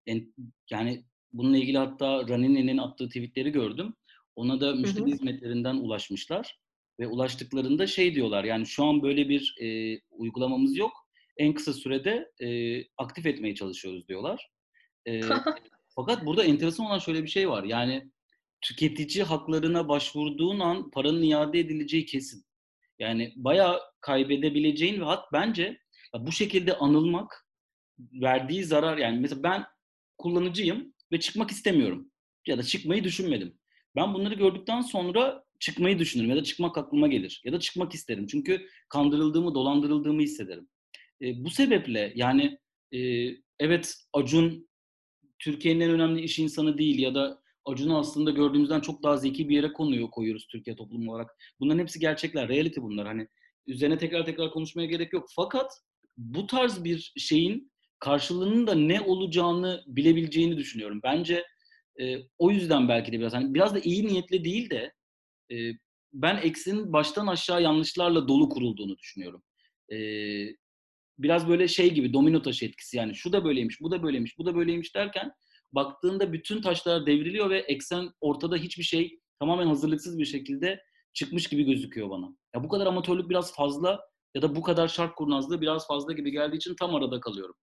en, 0.05 0.33
yani 0.71 1.05
bununla 1.33 1.57
ilgili 1.57 1.77
hatta 1.77 2.27
Ranini'nin 2.27 2.77
attığı 2.77 3.07
tweetleri 3.07 3.51
gördüm. 3.51 3.93
Ona 4.35 4.61
da 4.61 4.75
müşteri 4.75 5.01
hı 5.01 5.05
hı. 5.05 5.11
hizmetlerinden 5.11 5.75
ulaşmışlar 5.75 6.59
ve 6.99 7.07
ulaştıklarında 7.07 7.87
şey 7.87 8.15
diyorlar 8.15 8.43
yani 8.43 8.65
şu 8.65 8.85
an 8.85 9.03
böyle 9.03 9.29
bir 9.29 9.55
e, 9.61 9.99
uygulamamız 10.11 10.77
yok. 10.77 10.91
En 11.37 11.53
kısa 11.53 11.73
sürede 11.73 12.31
e, 12.39 12.81
aktif 12.97 13.25
etmeye 13.25 13.55
çalışıyoruz 13.55 14.07
diyorlar. 14.07 14.49
E, 15.05 15.21
fakat 15.95 16.25
burada 16.25 16.43
enteresan 16.43 16.85
olan 16.85 16.99
şöyle 16.99 17.23
bir 17.23 17.27
şey 17.27 17.49
var. 17.49 17.63
Yani 17.63 18.11
tüketici 18.61 19.23
haklarına 19.23 19.89
başvurduğun 19.89 20.59
an 20.59 20.91
paranın 20.91 21.21
iade 21.21 21.59
edileceği 21.59 22.05
kesin. 22.05 22.45
Yani 22.99 23.33
bayağı 23.35 23.79
kaybedebileceğin 24.01 25.01
ve 25.01 25.05
hat 25.05 25.25
bence 25.33 25.77
bu 26.19 26.31
şekilde 26.31 26.77
anılmak 26.77 27.47
verdiği 27.99 28.63
zarar 28.63 28.97
yani 28.97 29.19
mesela 29.19 29.43
ben 29.43 29.65
kullanıcıyım 30.17 30.93
ve 31.11 31.19
çıkmak 31.19 31.51
istemiyorum 31.51 32.11
ya 32.47 32.57
da 32.57 32.63
çıkmayı 32.63 33.03
düşünmedim. 33.03 33.59
Ben 33.95 34.13
bunları 34.13 34.33
gördükten 34.33 34.81
sonra 34.81 35.43
çıkmayı 35.59 35.99
düşünürüm 35.99 36.29
ya 36.29 36.35
da 36.35 36.43
çıkmak 36.43 36.77
aklıma 36.77 37.07
gelir 37.07 37.41
ya 37.45 37.53
da 37.53 37.59
çıkmak 37.59 37.93
isterim. 37.93 38.27
Çünkü 38.27 38.67
kandırıldığımı, 38.89 39.55
dolandırıldığımı 39.55 40.21
hissederim. 40.21 40.69
E, 41.21 41.43
bu 41.43 41.49
sebeple 41.49 42.13
yani 42.15 42.57
e, 42.91 42.99
evet 43.59 43.95
Acun 44.13 44.67
Türkiye'nin 45.39 45.79
en 45.79 45.91
önemli 45.91 46.21
iş 46.21 46.39
insanı 46.39 46.77
değil 46.77 46.99
ya 46.99 47.15
da 47.15 47.41
Acun'u 47.65 47.97
aslında 47.97 48.31
gördüğümüzden 48.31 48.79
çok 48.79 49.03
daha 49.03 49.17
zeki 49.17 49.49
bir 49.49 49.55
yere 49.55 49.73
konuyor 49.73 50.09
koyuyoruz 50.09 50.47
Türkiye 50.47 50.75
toplumu 50.75 51.11
olarak. 51.11 51.31
Bunların 51.59 51.79
hepsi 51.79 51.99
gerçekler, 51.99 52.49
reality 52.49 52.81
bunlar. 52.81 53.07
Hani 53.07 53.27
üzerine 53.67 53.97
tekrar 53.97 54.25
tekrar 54.25 54.51
konuşmaya 54.51 54.85
gerek 54.85 55.13
yok. 55.13 55.27
Fakat 55.35 55.71
bu 56.17 56.47
tarz 56.47 56.83
bir 56.83 57.13
şeyin 57.17 57.71
karşılığının 57.99 58.67
da 58.67 58.75
ne 58.75 59.01
olacağını 59.01 59.83
bilebileceğini 59.87 60.57
düşünüyorum. 60.57 60.99
Bence 61.03 61.45
e, 62.01 62.17
o 62.37 62.51
yüzden 62.51 62.89
belki 62.89 63.11
de 63.11 63.19
biraz 63.19 63.33
hani 63.33 63.53
biraz 63.53 63.75
da 63.75 63.79
iyi 63.79 64.07
niyetli 64.07 64.43
değil 64.43 64.69
de 64.69 64.93
e, 65.51 65.71
ben 66.13 66.41
X'in 66.41 66.93
baştan 66.93 67.27
aşağı 67.27 67.61
yanlışlarla 67.61 68.27
dolu 68.27 68.49
kurulduğunu 68.49 68.97
düşünüyorum. 68.97 69.43
E, 69.91 69.97
biraz 71.19 71.47
böyle 71.47 71.67
şey 71.67 71.93
gibi 71.93 72.13
domino 72.13 72.41
taşı 72.41 72.65
etkisi 72.65 72.97
yani 72.97 73.15
şu 73.15 73.33
da 73.33 73.45
böyleymiş, 73.45 73.81
bu 73.81 73.91
da 73.91 74.03
böyleymiş, 74.03 74.37
bu 74.37 74.45
da 74.45 74.55
böyleymiş 74.55 74.95
derken 74.95 75.31
baktığında 75.73 76.33
bütün 76.33 76.61
taşlar 76.61 77.05
devriliyor 77.05 77.49
ve 77.49 77.59
eksen 77.59 78.09
ortada 78.21 78.55
hiçbir 78.55 78.83
şey 78.83 79.19
tamamen 79.39 79.67
hazırlıksız 79.67 80.17
bir 80.17 80.25
şekilde 80.25 80.81
çıkmış 81.13 81.47
gibi 81.47 81.63
gözüküyor 81.63 82.09
bana. 82.09 82.25
Ya 82.55 82.63
bu 82.63 82.69
kadar 82.69 82.87
amatörlük 82.87 83.29
biraz 83.29 83.55
fazla 83.55 83.99
ya 84.35 84.41
da 84.41 84.55
bu 84.55 84.61
kadar 84.61 84.87
şart 84.87 85.15
kurnazlığı 85.15 85.61
biraz 85.61 85.87
fazla 85.87 86.13
gibi 86.13 86.31
geldiği 86.31 86.55
için 86.55 86.75
tam 86.75 86.95
arada 86.95 87.19
kalıyorum. 87.19 87.55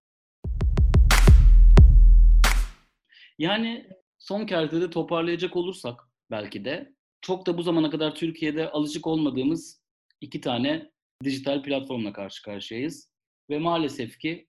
Yani 3.39 3.89
son 4.19 4.47
kertede 4.47 4.91
toparlayacak 4.91 5.57
olursak 5.57 6.01
belki 6.31 6.65
de 6.65 6.95
çok 7.25 7.47
da 7.47 7.59
bu 7.59 7.63
zamana 7.63 7.91
kadar 7.91 8.15
Türkiye'de 8.15 8.71
alışık 8.71 9.07
olmadığımız 9.07 9.83
iki 10.21 10.41
tane 10.41 10.91
dijital 11.25 11.63
platformla 11.63 12.13
karşı 12.13 12.43
karşıyayız. 12.43 13.11
Ve 13.51 13.59
maalesef 13.59 14.19
ki 14.19 14.49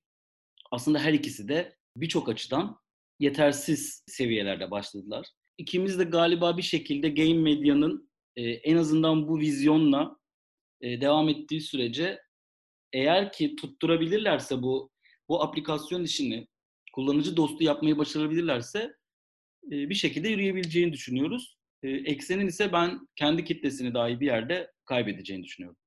aslında 0.72 1.00
her 1.00 1.14
ikisi 1.14 1.48
de 1.48 1.78
birçok 1.98 2.30
açıdan 2.30 2.80
yetersiz 3.20 4.04
seviyelerde 4.08 4.72
başladılar. 4.72 5.28
İkimiz 5.58 6.00
de 6.00 6.04
galiba 6.04 6.58
bir 6.58 6.62
şekilde 6.62 7.10
game 7.10 7.34
medyanın 7.34 8.10
e, 8.36 8.44
en 8.44 8.78
azından 8.78 9.28
bu 9.28 9.40
vizyonla 9.40 10.18
e, 10.82 11.02
devam 11.02 11.30
ettiği 11.30 11.62
sürece 11.62 12.22
eğer 12.94 13.32
ki 13.32 13.56
tutturabilirlerse 13.56 14.62
bu 14.62 14.92
bu 15.30 15.44
aplikasyon 15.44 16.04
işini 16.04 16.48
kullanıcı 16.94 17.38
dostu 17.38 17.64
yapmayı 17.64 17.98
başarabilirlerse 17.98 18.96
e, 19.72 19.90
bir 19.90 19.96
şekilde 19.96 20.30
yürüyebileceğini 20.30 20.94
düşünüyoruz. 20.94 21.58
E, 21.84 21.90
eksenin 21.90 22.48
ise 22.48 22.74
ben 22.74 23.08
kendi 23.16 23.46
kitlesini 23.46 23.94
dahi 23.94 24.20
bir 24.20 24.26
yerde 24.26 24.72
kaybedeceğini 24.86 25.44
düşünüyorum. 25.44 25.78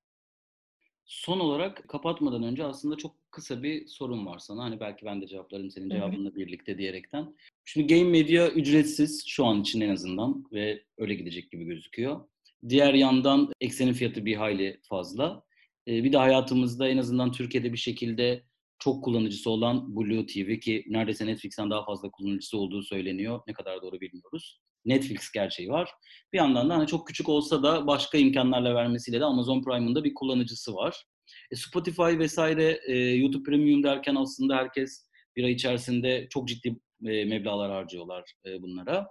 Son 1.05 1.41
olarak 1.41 1.89
kapatmadan 1.89 2.43
önce 2.43 2.65
aslında 2.65 2.97
çok 2.97 3.17
kısa 3.31 3.63
bir 3.63 3.87
sorun 3.87 4.27
var 4.27 4.39
sana. 4.39 4.65
Hani 4.65 4.81
belki 4.81 5.07
ben 5.07 5.23
de 5.23 5.27
cevaplarım 5.27 5.71
senin 5.71 5.91
cevabınla 5.91 6.35
birlikte 6.35 6.79
diyerekten. 6.79 7.37
Şimdi 7.65 7.87
Game 7.95 8.11
Media 8.11 8.49
ücretsiz 8.49 9.25
şu 9.27 9.47
an 9.47 9.61
için 9.61 9.81
en 9.81 9.91
azından 9.91 10.45
ve 10.53 10.85
öyle 10.99 11.15
gidecek 11.15 11.51
gibi 11.51 11.65
gözüküyor. 11.65 12.29
Diğer 12.69 12.95
yandan 12.95 13.53
eksenin 13.61 13.93
fiyatı 13.93 14.25
bir 14.25 14.37
hayli 14.37 14.81
fazla. 14.83 15.45
Ee, 15.89 16.05
bir 16.05 16.13
de 16.13 16.17
hayatımızda 16.17 16.89
en 16.89 16.99
azından 16.99 17.33
Türkiye'de 17.33 17.73
bir 17.73 17.79
şekilde 17.79 18.43
çok 18.79 19.05
kullanıcısı 19.05 19.51
olan 19.51 19.97
Blue 19.97 20.27
TV 20.27 20.59
ki 20.59 20.85
neredeyse 20.89 21.27
Netflix'ten 21.27 21.71
daha 21.71 21.85
fazla 21.85 22.11
kullanıcısı 22.11 22.59
olduğu 22.59 22.83
söyleniyor. 22.83 23.41
Ne 23.47 23.53
kadar 23.53 23.83
doğru 23.83 24.01
bilmiyoruz. 24.01 24.61
Netflix 24.85 25.31
gerçeği 25.31 25.69
var. 25.69 25.91
Bir 26.33 26.39
yandan 26.39 26.71
da 26.71 26.75
hani 26.77 26.87
çok 26.87 27.07
küçük 27.07 27.29
olsa 27.29 27.63
da 27.63 27.87
başka 27.87 28.19
imkanlarla 28.19 28.75
vermesiyle 28.75 29.21
de 29.21 29.25
Amazon 29.25 29.63
Prime'ın 29.63 29.95
da 29.95 30.05
bir 30.05 30.15
kullanıcısı 30.15 30.75
var. 30.75 31.05
E, 31.51 31.57
Spotify 31.57 32.19
vesaire, 32.19 32.81
e, 32.87 32.99
YouTube 32.99 33.43
Premium 33.43 33.83
derken 33.83 34.15
aslında 34.15 34.57
herkes 34.57 35.09
bir 35.37 35.45
ay 35.45 35.53
içerisinde 35.53 36.27
çok 36.31 36.49
ciddi 36.49 36.69
e, 37.07 37.25
meblağlar 37.25 37.71
harcıyorlar 37.73 38.33
e, 38.47 38.63
bunlara. 38.63 39.07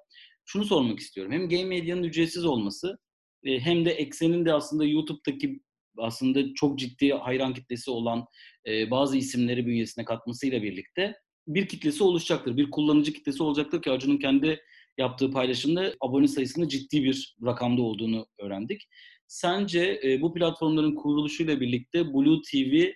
Şunu 0.45 0.65
sormak 0.65 0.99
istiyorum. 0.99 1.31
Hem 1.31 1.49
Game 1.49 1.65
Media'nın 1.65 2.03
ücretsiz 2.03 2.45
olması 2.45 2.97
e, 3.43 3.59
hem 3.59 3.85
de 3.85 3.91
Eksen'in 3.91 4.45
de 4.45 4.53
aslında 4.53 4.85
YouTube'daki 4.85 5.61
aslında 5.97 6.53
çok 6.53 6.79
ciddi 6.79 7.13
hayran 7.13 7.53
kitlesi 7.53 7.91
olan 7.91 8.25
e, 8.67 8.91
bazı 8.91 9.17
isimleri 9.17 9.67
bünyesine 9.67 10.05
katmasıyla 10.05 10.63
birlikte 10.63 11.15
bir 11.47 11.67
kitlesi 11.67 12.03
oluşacaktır. 12.03 12.57
Bir 12.57 12.71
kullanıcı 12.71 13.13
kitlesi 13.13 13.43
olacaktır 13.43 13.81
ki 13.81 13.91
Acun'un 13.91 14.17
kendi 14.17 14.59
yaptığı 14.97 15.31
paylaşımda 15.31 15.93
abone 16.01 16.27
sayısının 16.27 16.67
ciddi 16.67 17.03
bir 17.03 17.35
rakamda 17.45 17.81
olduğunu 17.81 18.27
öğrendik. 18.39 18.87
Sence 19.27 20.01
e, 20.03 20.21
bu 20.21 20.33
platformların 20.33 20.95
kuruluşuyla 20.95 21.61
birlikte 21.61 22.13
Blue 22.13 22.41
TV 22.51 22.91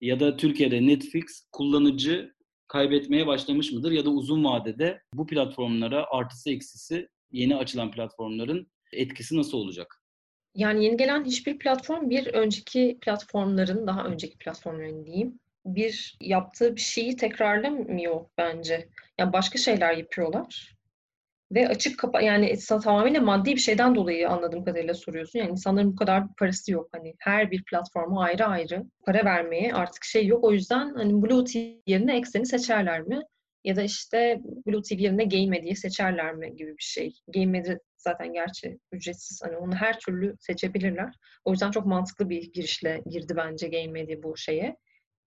ya 0.00 0.20
da 0.20 0.36
Türkiye'de 0.36 0.86
Netflix 0.86 1.46
kullanıcı 1.52 2.34
kaybetmeye 2.68 3.26
başlamış 3.26 3.72
mıdır? 3.72 3.92
Ya 3.92 4.04
da 4.04 4.10
uzun 4.10 4.44
vadede 4.44 5.02
bu 5.14 5.26
platformlara 5.26 6.06
artısı 6.10 6.50
eksisi 6.50 7.08
yeni 7.32 7.56
açılan 7.56 7.90
platformların 7.90 8.70
etkisi 8.92 9.36
nasıl 9.36 9.58
olacak? 9.58 10.02
Yani 10.54 10.84
yeni 10.84 10.96
gelen 10.96 11.24
hiçbir 11.24 11.58
platform 11.58 12.10
bir 12.10 12.26
önceki 12.26 12.98
platformların, 13.00 13.86
daha 13.86 14.04
önceki 14.04 14.38
platformların 14.38 15.06
diyeyim, 15.06 15.40
bir 15.66 16.16
yaptığı 16.20 16.76
bir 16.76 16.80
şeyi 16.80 17.16
tekrarlamıyor 17.16 18.24
bence. 18.38 18.88
Yani 19.18 19.32
başka 19.32 19.58
şeyler 19.58 19.96
yapıyorlar. 19.96 20.77
Ve 21.52 21.68
açık 21.68 21.98
kapa 21.98 22.20
yani 22.20 22.58
tamamıyla 22.82 23.20
maddi 23.20 23.50
bir 23.50 23.60
şeyden 23.60 23.94
dolayı 23.94 24.28
anladığım 24.28 24.64
kadarıyla 24.64 24.94
soruyorsun. 24.94 25.38
Yani 25.38 25.50
insanların 25.50 25.92
bu 25.92 25.96
kadar 25.96 26.34
parası 26.34 26.72
yok. 26.72 26.88
Hani 26.92 27.14
her 27.18 27.50
bir 27.50 27.64
platforma 27.64 28.24
ayrı 28.24 28.46
ayrı 28.46 28.84
para 29.06 29.24
vermeye 29.24 29.74
artık 29.74 30.04
şey 30.04 30.26
yok. 30.26 30.44
O 30.44 30.52
yüzden 30.52 30.94
hani 30.94 31.22
Blue 31.22 31.44
TV 31.44 31.58
yerine 31.86 32.16
Exxen'i 32.16 32.46
seçerler 32.46 33.00
mi? 33.00 33.20
Ya 33.64 33.76
da 33.76 33.82
işte 33.82 34.40
Blue 34.66 34.82
TV 34.82 34.94
yerine 34.94 35.24
Game 35.24 35.46
Media 35.46 35.74
seçerler 35.74 36.34
mi 36.34 36.56
gibi 36.56 36.70
bir 36.70 36.84
şey. 36.84 37.14
Game 37.34 37.46
Media 37.46 37.76
zaten 37.96 38.32
gerçi 38.32 38.78
ücretsiz. 38.92 39.42
Hani 39.42 39.56
onu 39.56 39.74
her 39.74 39.98
türlü 39.98 40.36
seçebilirler. 40.40 41.14
O 41.44 41.50
yüzden 41.50 41.70
çok 41.70 41.86
mantıklı 41.86 42.30
bir 42.30 42.52
girişle 42.52 43.02
girdi 43.06 43.34
bence 43.36 43.68
Game 43.68 43.92
Media 43.92 44.22
bu 44.22 44.36
şeye. 44.36 44.76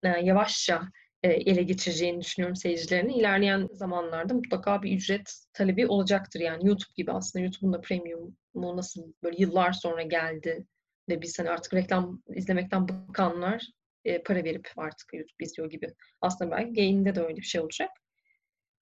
Yani 0.04 0.28
yavaşça 0.28 0.76
e, 0.76 0.82
ele 1.24 1.64
geçireceğini 1.64 2.22
düşünüyorum 2.22 2.56
seyircilerini. 2.56 3.14
İlerleyen 3.14 3.70
zamanlarda 3.72 4.34
mutlaka 4.34 4.84
bir 4.84 4.92
ücret 4.92 5.34
talebi 5.54 5.88
olacaktır. 5.88 6.40
Yani 6.40 6.68
YouTube 6.68 6.94
gibi 6.96 7.12
aslında 7.12 7.44
YouTube'un 7.44 7.74
da 7.74 7.82
premium'u 7.82 8.78
nasıl 8.78 9.14
böyle 9.24 9.38
yıllar 9.40 9.72
sonra 9.72 10.02
geldi 10.02 10.66
ve 11.10 11.22
biz 11.22 11.40
hani 11.40 11.50
artık 11.50 11.74
reklam 11.74 12.22
izlemekten 12.36 12.88
bıkanlar 12.88 13.64
e, 14.06 14.24
para 14.24 14.44
verip 14.44 14.72
artık 14.78 15.14
YouTube 15.14 15.44
izliyor 15.44 15.70
gibi. 15.70 15.88
Aslında 16.22 16.52
belki 16.52 16.74
Gain'de 16.74 17.16
de 17.16 17.22
öyle 17.22 17.38
bir 17.38 17.42
şey 17.42 17.62
olacak. 17.62 17.90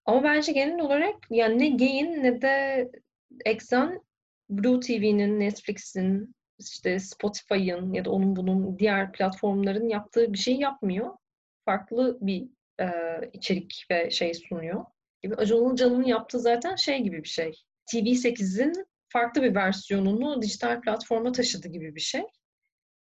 Ama 0.04 0.22
bence 0.22 0.52
genel 0.52 0.80
olarak 0.80 1.16
yani 1.30 1.58
ne 1.58 1.68
Gain 1.76 2.24
ne 2.24 2.42
de 2.42 2.88
Exxon 3.44 4.02
Blue 4.50 4.80
TV'nin, 4.80 5.40
Netflix'in, 5.40 6.34
işte 6.58 6.98
Spotify'ın 6.98 7.92
ya 7.92 8.04
da 8.04 8.10
onun 8.10 8.36
bunun 8.36 8.78
diğer 8.78 9.12
platformların 9.12 9.88
yaptığı 9.88 10.32
bir 10.32 10.38
şey 10.38 10.56
yapmıyor 10.56 11.14
farklı 11.68 12.18
bir 12.20 12.48
e, 12.80 12.86
içerik 13.32 13.86
ve 13.90 14.10
şey 14.10 14.34
sunuyor. 14.34 14.84
Gibi. 15.22 15.34
Acun 15.34 15.68
Ilıcalı'nın 15.68 16.04
yaptığı 16.04 16.40
zaten 16.40 16.76
şey 16.76 16.98
gibi 16.98 17.22
bir 17.22 17.28
şey. 17.28 17.52
TV8'in 17.92 18.86
farklı 19.08 19.42
bir 19.42 19.54
versiyonunu 19.54 20.42
dijital 20.42 20.80
platforma 20.80 21.32
taşıdı 21.32 21.68
gibi 21.68 21.94
bir 21.94 22.00
şey. 22.00 22.22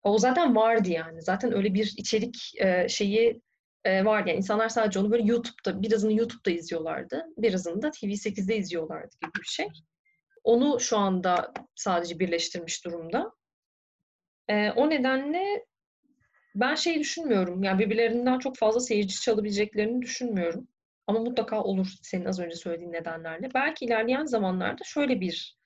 O 0.03 0.19
zaten 0.19 0.57
vardı 0.57 0.89
yani. 0.91 1.23
Zaten 1.23 1.57
öyle 1.57 1.75
bir 1.75 1.95
içerik 1.97 2.53
e, 2.59 2.89
şeyi 2.89 3.43
e, 3.85 4.05
vardı. 4.05 4.29
Yani 4.29 4.39
insanlar 4.39 4.69
sadece 4.69 4.99
onu 4.99 5.11
böyle 5.11 5.23
YouTube'da, 5.23 5.83
birazını 5.83 6.13
YouTube'da 6.13 6.51
izliyorlardı. 6.51 7.27
Birazını 7.37 7.83
da 7.83 7.89
TV8'de 7.89 8.57
izliyorlardı 8.57 9.17
gibi 9.23 9.43
bir 9.43 9.49
şey. 9.49 9.69
Onu 10.45 10.81
şu 10.81 10.97
anda 10.97 11.53
sadece 11.75 12.19
birleştirmiş 12.19 12.85
durumda. 12.85 13.33
E, 14.49 14.71
o 14.71 14.91
nedenle 14.91 15.67
ben 16.57 16.75
şey 16.75 16.99
düşünmüyorum. 16.99 17.63
Yani 17.63 17.79
birbirlerinden 17.79 18.39
çok 18.39 18.57
fazla 18.57 18.81
seyirci 18.81 19.21
çalabileceklerini 19.21 20.03
düşünmüyorum. 20.03 20.69
Ama 21.07 21.21
mutlaka 21.21 21.63
olur 21.63 21.87
senin 22.03 22.25
az 22.25 22.41
önce 22.41 22.57
söylediğin 22.57 22.93
nedenlerle. 22.93 23.55
Belki 23.55 23.85
ilerleyen 23.85 24.25
zamanlarda 24.25 24.85
şöyle 24.85 25.21
bir 25.21 25.57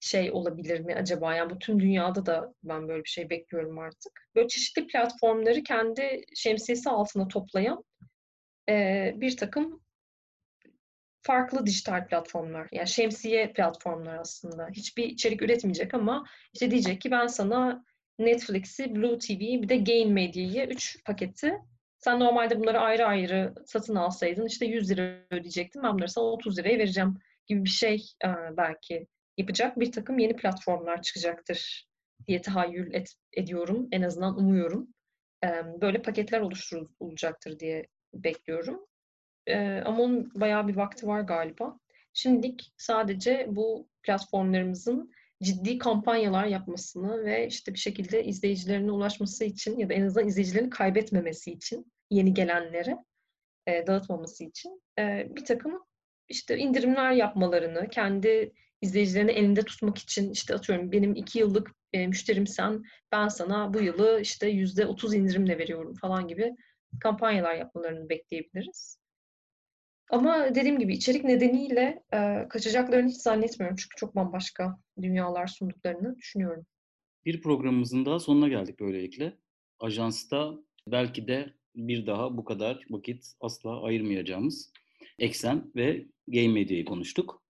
şey 0.00 0.32
olabilir 0.32 0.80
mi 0.80 0.94
acaba? 0.94 1.34
Yani 1.34 1.50
bu 1.50 1.58
tüm 1.58 1.80
dünyada 1.80 2.26
da 2.26 2.54
ben 2.62 2.88
böyle 2.88 3.04
bir 3.04 3.08
şey 3.08 3.30
bekliyorum 3.30 3.78
artık. 3.78 4.28
Böyle 4.34 4.48
çeşitli 4.48 4.86
platformları 4.86 5.62
kendi 5.62 6.24
şemsiyesi 6.36 6.90
altına 6.90 7.28
toplayan 7.28 7.84
e, 8.68 9.12
bir 9.16 9.36
takım 9.36 9.80
farklı 11.22 11.66
dijital 11.66 12.06
platformlar. 12.06 12.68
Yani 12.72 12.88
şemsiye 12.88 13.52
platformlar 13.52 14.18
aslında. 14.18 14.68
Hiçbir 14.72 15.04
içerik 15.04 15.42
üretmeyecek 15.42 15.94
ama 15.94 16.24
işte 16.54 16.70
diyecek 16.70 17.00
ki 17.00 17.10
ben 17.10 17.26
sana 17.26 17.84
Netflix'i, 18.18 18.96
Blue 18.96 19.18
TV'yi 19.18 19.62
bir 19.62 19.68
de 19.68 19.76
Gain 19.76 20.12
Media'yı 20.12 20.66
3 20.66 21.04
paketi. 21.04 21.54
Sen 21.98 22.20
normalde 22.20 22.60
bunları 22.60 22.80
ayrı 22.80 23.06
ayrı 23.06 23.54
satın 23.66 23.94
alsaydın 23.94 24.46
işte 24.46 24.66
100 24.66 24.90
lira 24.90 25.18
ödeyecektin. 25.30 25.82
Ben 25.82 25.94
bunları 25.94 26.08
sana 26.08 26.24
30 26.24 26.58
liraya 26.58 26.78
vereceğim 26.78 27.18
gibi 27.46 27.64
bir 27.64 27.68
şey 27.68 28.06
belki 28.56 29.06
yapacak 29.36 29.80
bir 29.80 29.92
takım 29.92 30.18
yeni 30.18 30.36
platformlar 30.36 31.02
çıkacaktır 31.02 31.88
diye 32.26 32.42
tahayyül 32.42 32.94
et, 32.94 33.14
ediyorum. 33.32 33.88
En 33.92 34.02
azından 34.02 34.38
umuyorum. 34.38 34.88
Böyle 35.80 36.02
paketler 36.02 36.40
oluşturulacaktır 36.40 37.58
diye 37.58 37.86
bekliyorum. 38.14 38.86
Ama 39.84 40.02
onun 40.02 40.40
bayağı 40.40 40.68
bir 40.68 40.76
vakti 40.76 41.06
var 41.06 41.20
galiba. 41.20 41.78
Şimdilik 42.12 42.72
sadece 42.76 43.46
bu 43.48 43.88
platformlarımızın 44.02 45.12
ciddi 45.42 45.78
kampanyalar 45.78 46.46
yapmasını 46.46 47.24
ve 47.24 47.46
işte 47.46 47.74
bir 47.74 47.78
şekilde 47.78 48.24
izleyicilerine 48.24 48.92
ulaşması 48.92 49.44
için 49.44 49.78
ya 49.78 49.88
da 49.88 49.94
en 49.94 50.06
azından 50.06 50.28
izleyicilerini 50.28 50.70
kaybetmemesi 50.70 51.52
için 51.52 51.92
yeni 52.10 52.34
gelenlere 52.34 52.96
e, 53.66 53.86
dağıtmaması 53.86 54.44
için 54.44 54.82
e, 54.98 55.26
bir 55.36 55.44
takım 55.44 55.72
işte 56.28 56.58
indirimler 56.58 57.12
yapmalarını, 57.12 57.88
kendi 57.88 58.52
izleyicilerini 58.82 59.30
elinde 59.30 59.62
tutmak 59.62 59.98
için 59.98 60.30
işte 60.30 60.54
atıyorum 60.54 60.92
benim 60.92 61.14
iki 61.14 61.38
yıllık 61.38 61.70
e, 61.92 62.06
müşterimsen 62.06 62.82
ben 63.12 63.28
sana 63.28 63.74
bu 63.74 63.80
yılı 63.80 64.20
işte 64.20 64.48
yüzde 64.48 64.86
otuz 64.86 65.14
indirimle 65.14 65.58
veriyorum 65.58 65.94
falan 65.94 66.28
gibi 66.28 66.54
kampanyalar 67.00 67.54
yapmalarını 67.54 68.08
bekleyebiliriz. 68.08 68.98
Ama 70.10 70.54
dediğim 70.54 70.78
gibi 70.78 70.94
içerik 70.94 71.24
nedeniyle 71.24 72.02
e, 72.12 72.48
kaçacaklarını 72.48 73.08
hiç 73.08 73.16
zannetmiyorum. 73.16 73.76
Çünkü 73.76 73.96
çok 73.96 74.16
bambaşka 74.16 74.78
dünyalar 75.02 75.46
sunduklarını 75.46 76.16
düşünüyorum. 76.16 76.66
Bir 77.24 77.42
programımızın 77.42 78.04
daha 78.04 78.18
sonuna 78.18 78.48
geldik 78.48 78.80
böylelikle. 78.80 79.36
Ajansta 79.80 80.54
belki 80.86 81.28
de 81.28 81.52
bir 81.74 82.06
daha 82.06 82.36
bu 82.36 82.44
kadar 82.44 82.86
vakit 82.90 83.32
asla 83.40 83.82
ayırmayacağımız 83.82 84.72
Eksen 85.18 85.70
ve 85.76 86.06
Game 86.28 86.48
Media'yı 86.48 86.84
konuştuk. 86.84 87.42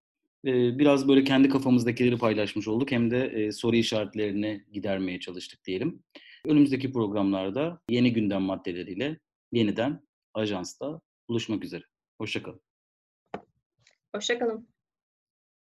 Biraz 0.44 1.08
böyle 1.08 1.24
kendi 1.24 1.48
kafamızdakileri 1.48 2.18
paylaşmış 2.18 2.68
olduk. 2.68 2.92
Hem 2.92 3.10
de 3.10 3.52
soru 3.52 3.76
işaretlerini 3.76 4.64
gidermeye 4.72 5.20
çalıştık 5.20 5.64
diyelim. 5.64 6.02
Önümüzdeki 6.44 6.92
programlarda 6.92 7.80
yeni 7.90 8.12
gündem 8.12 8.42
maddeleriyle 8.42 9.18
yeniden 9.52 10.00
ajansta 10.34 11.00
buluşmak 11.28 11.64
üzere. 11.64 11.84
Hoşçakalın. 12.18 12.60
Hoşçakalın. 14.14 14.68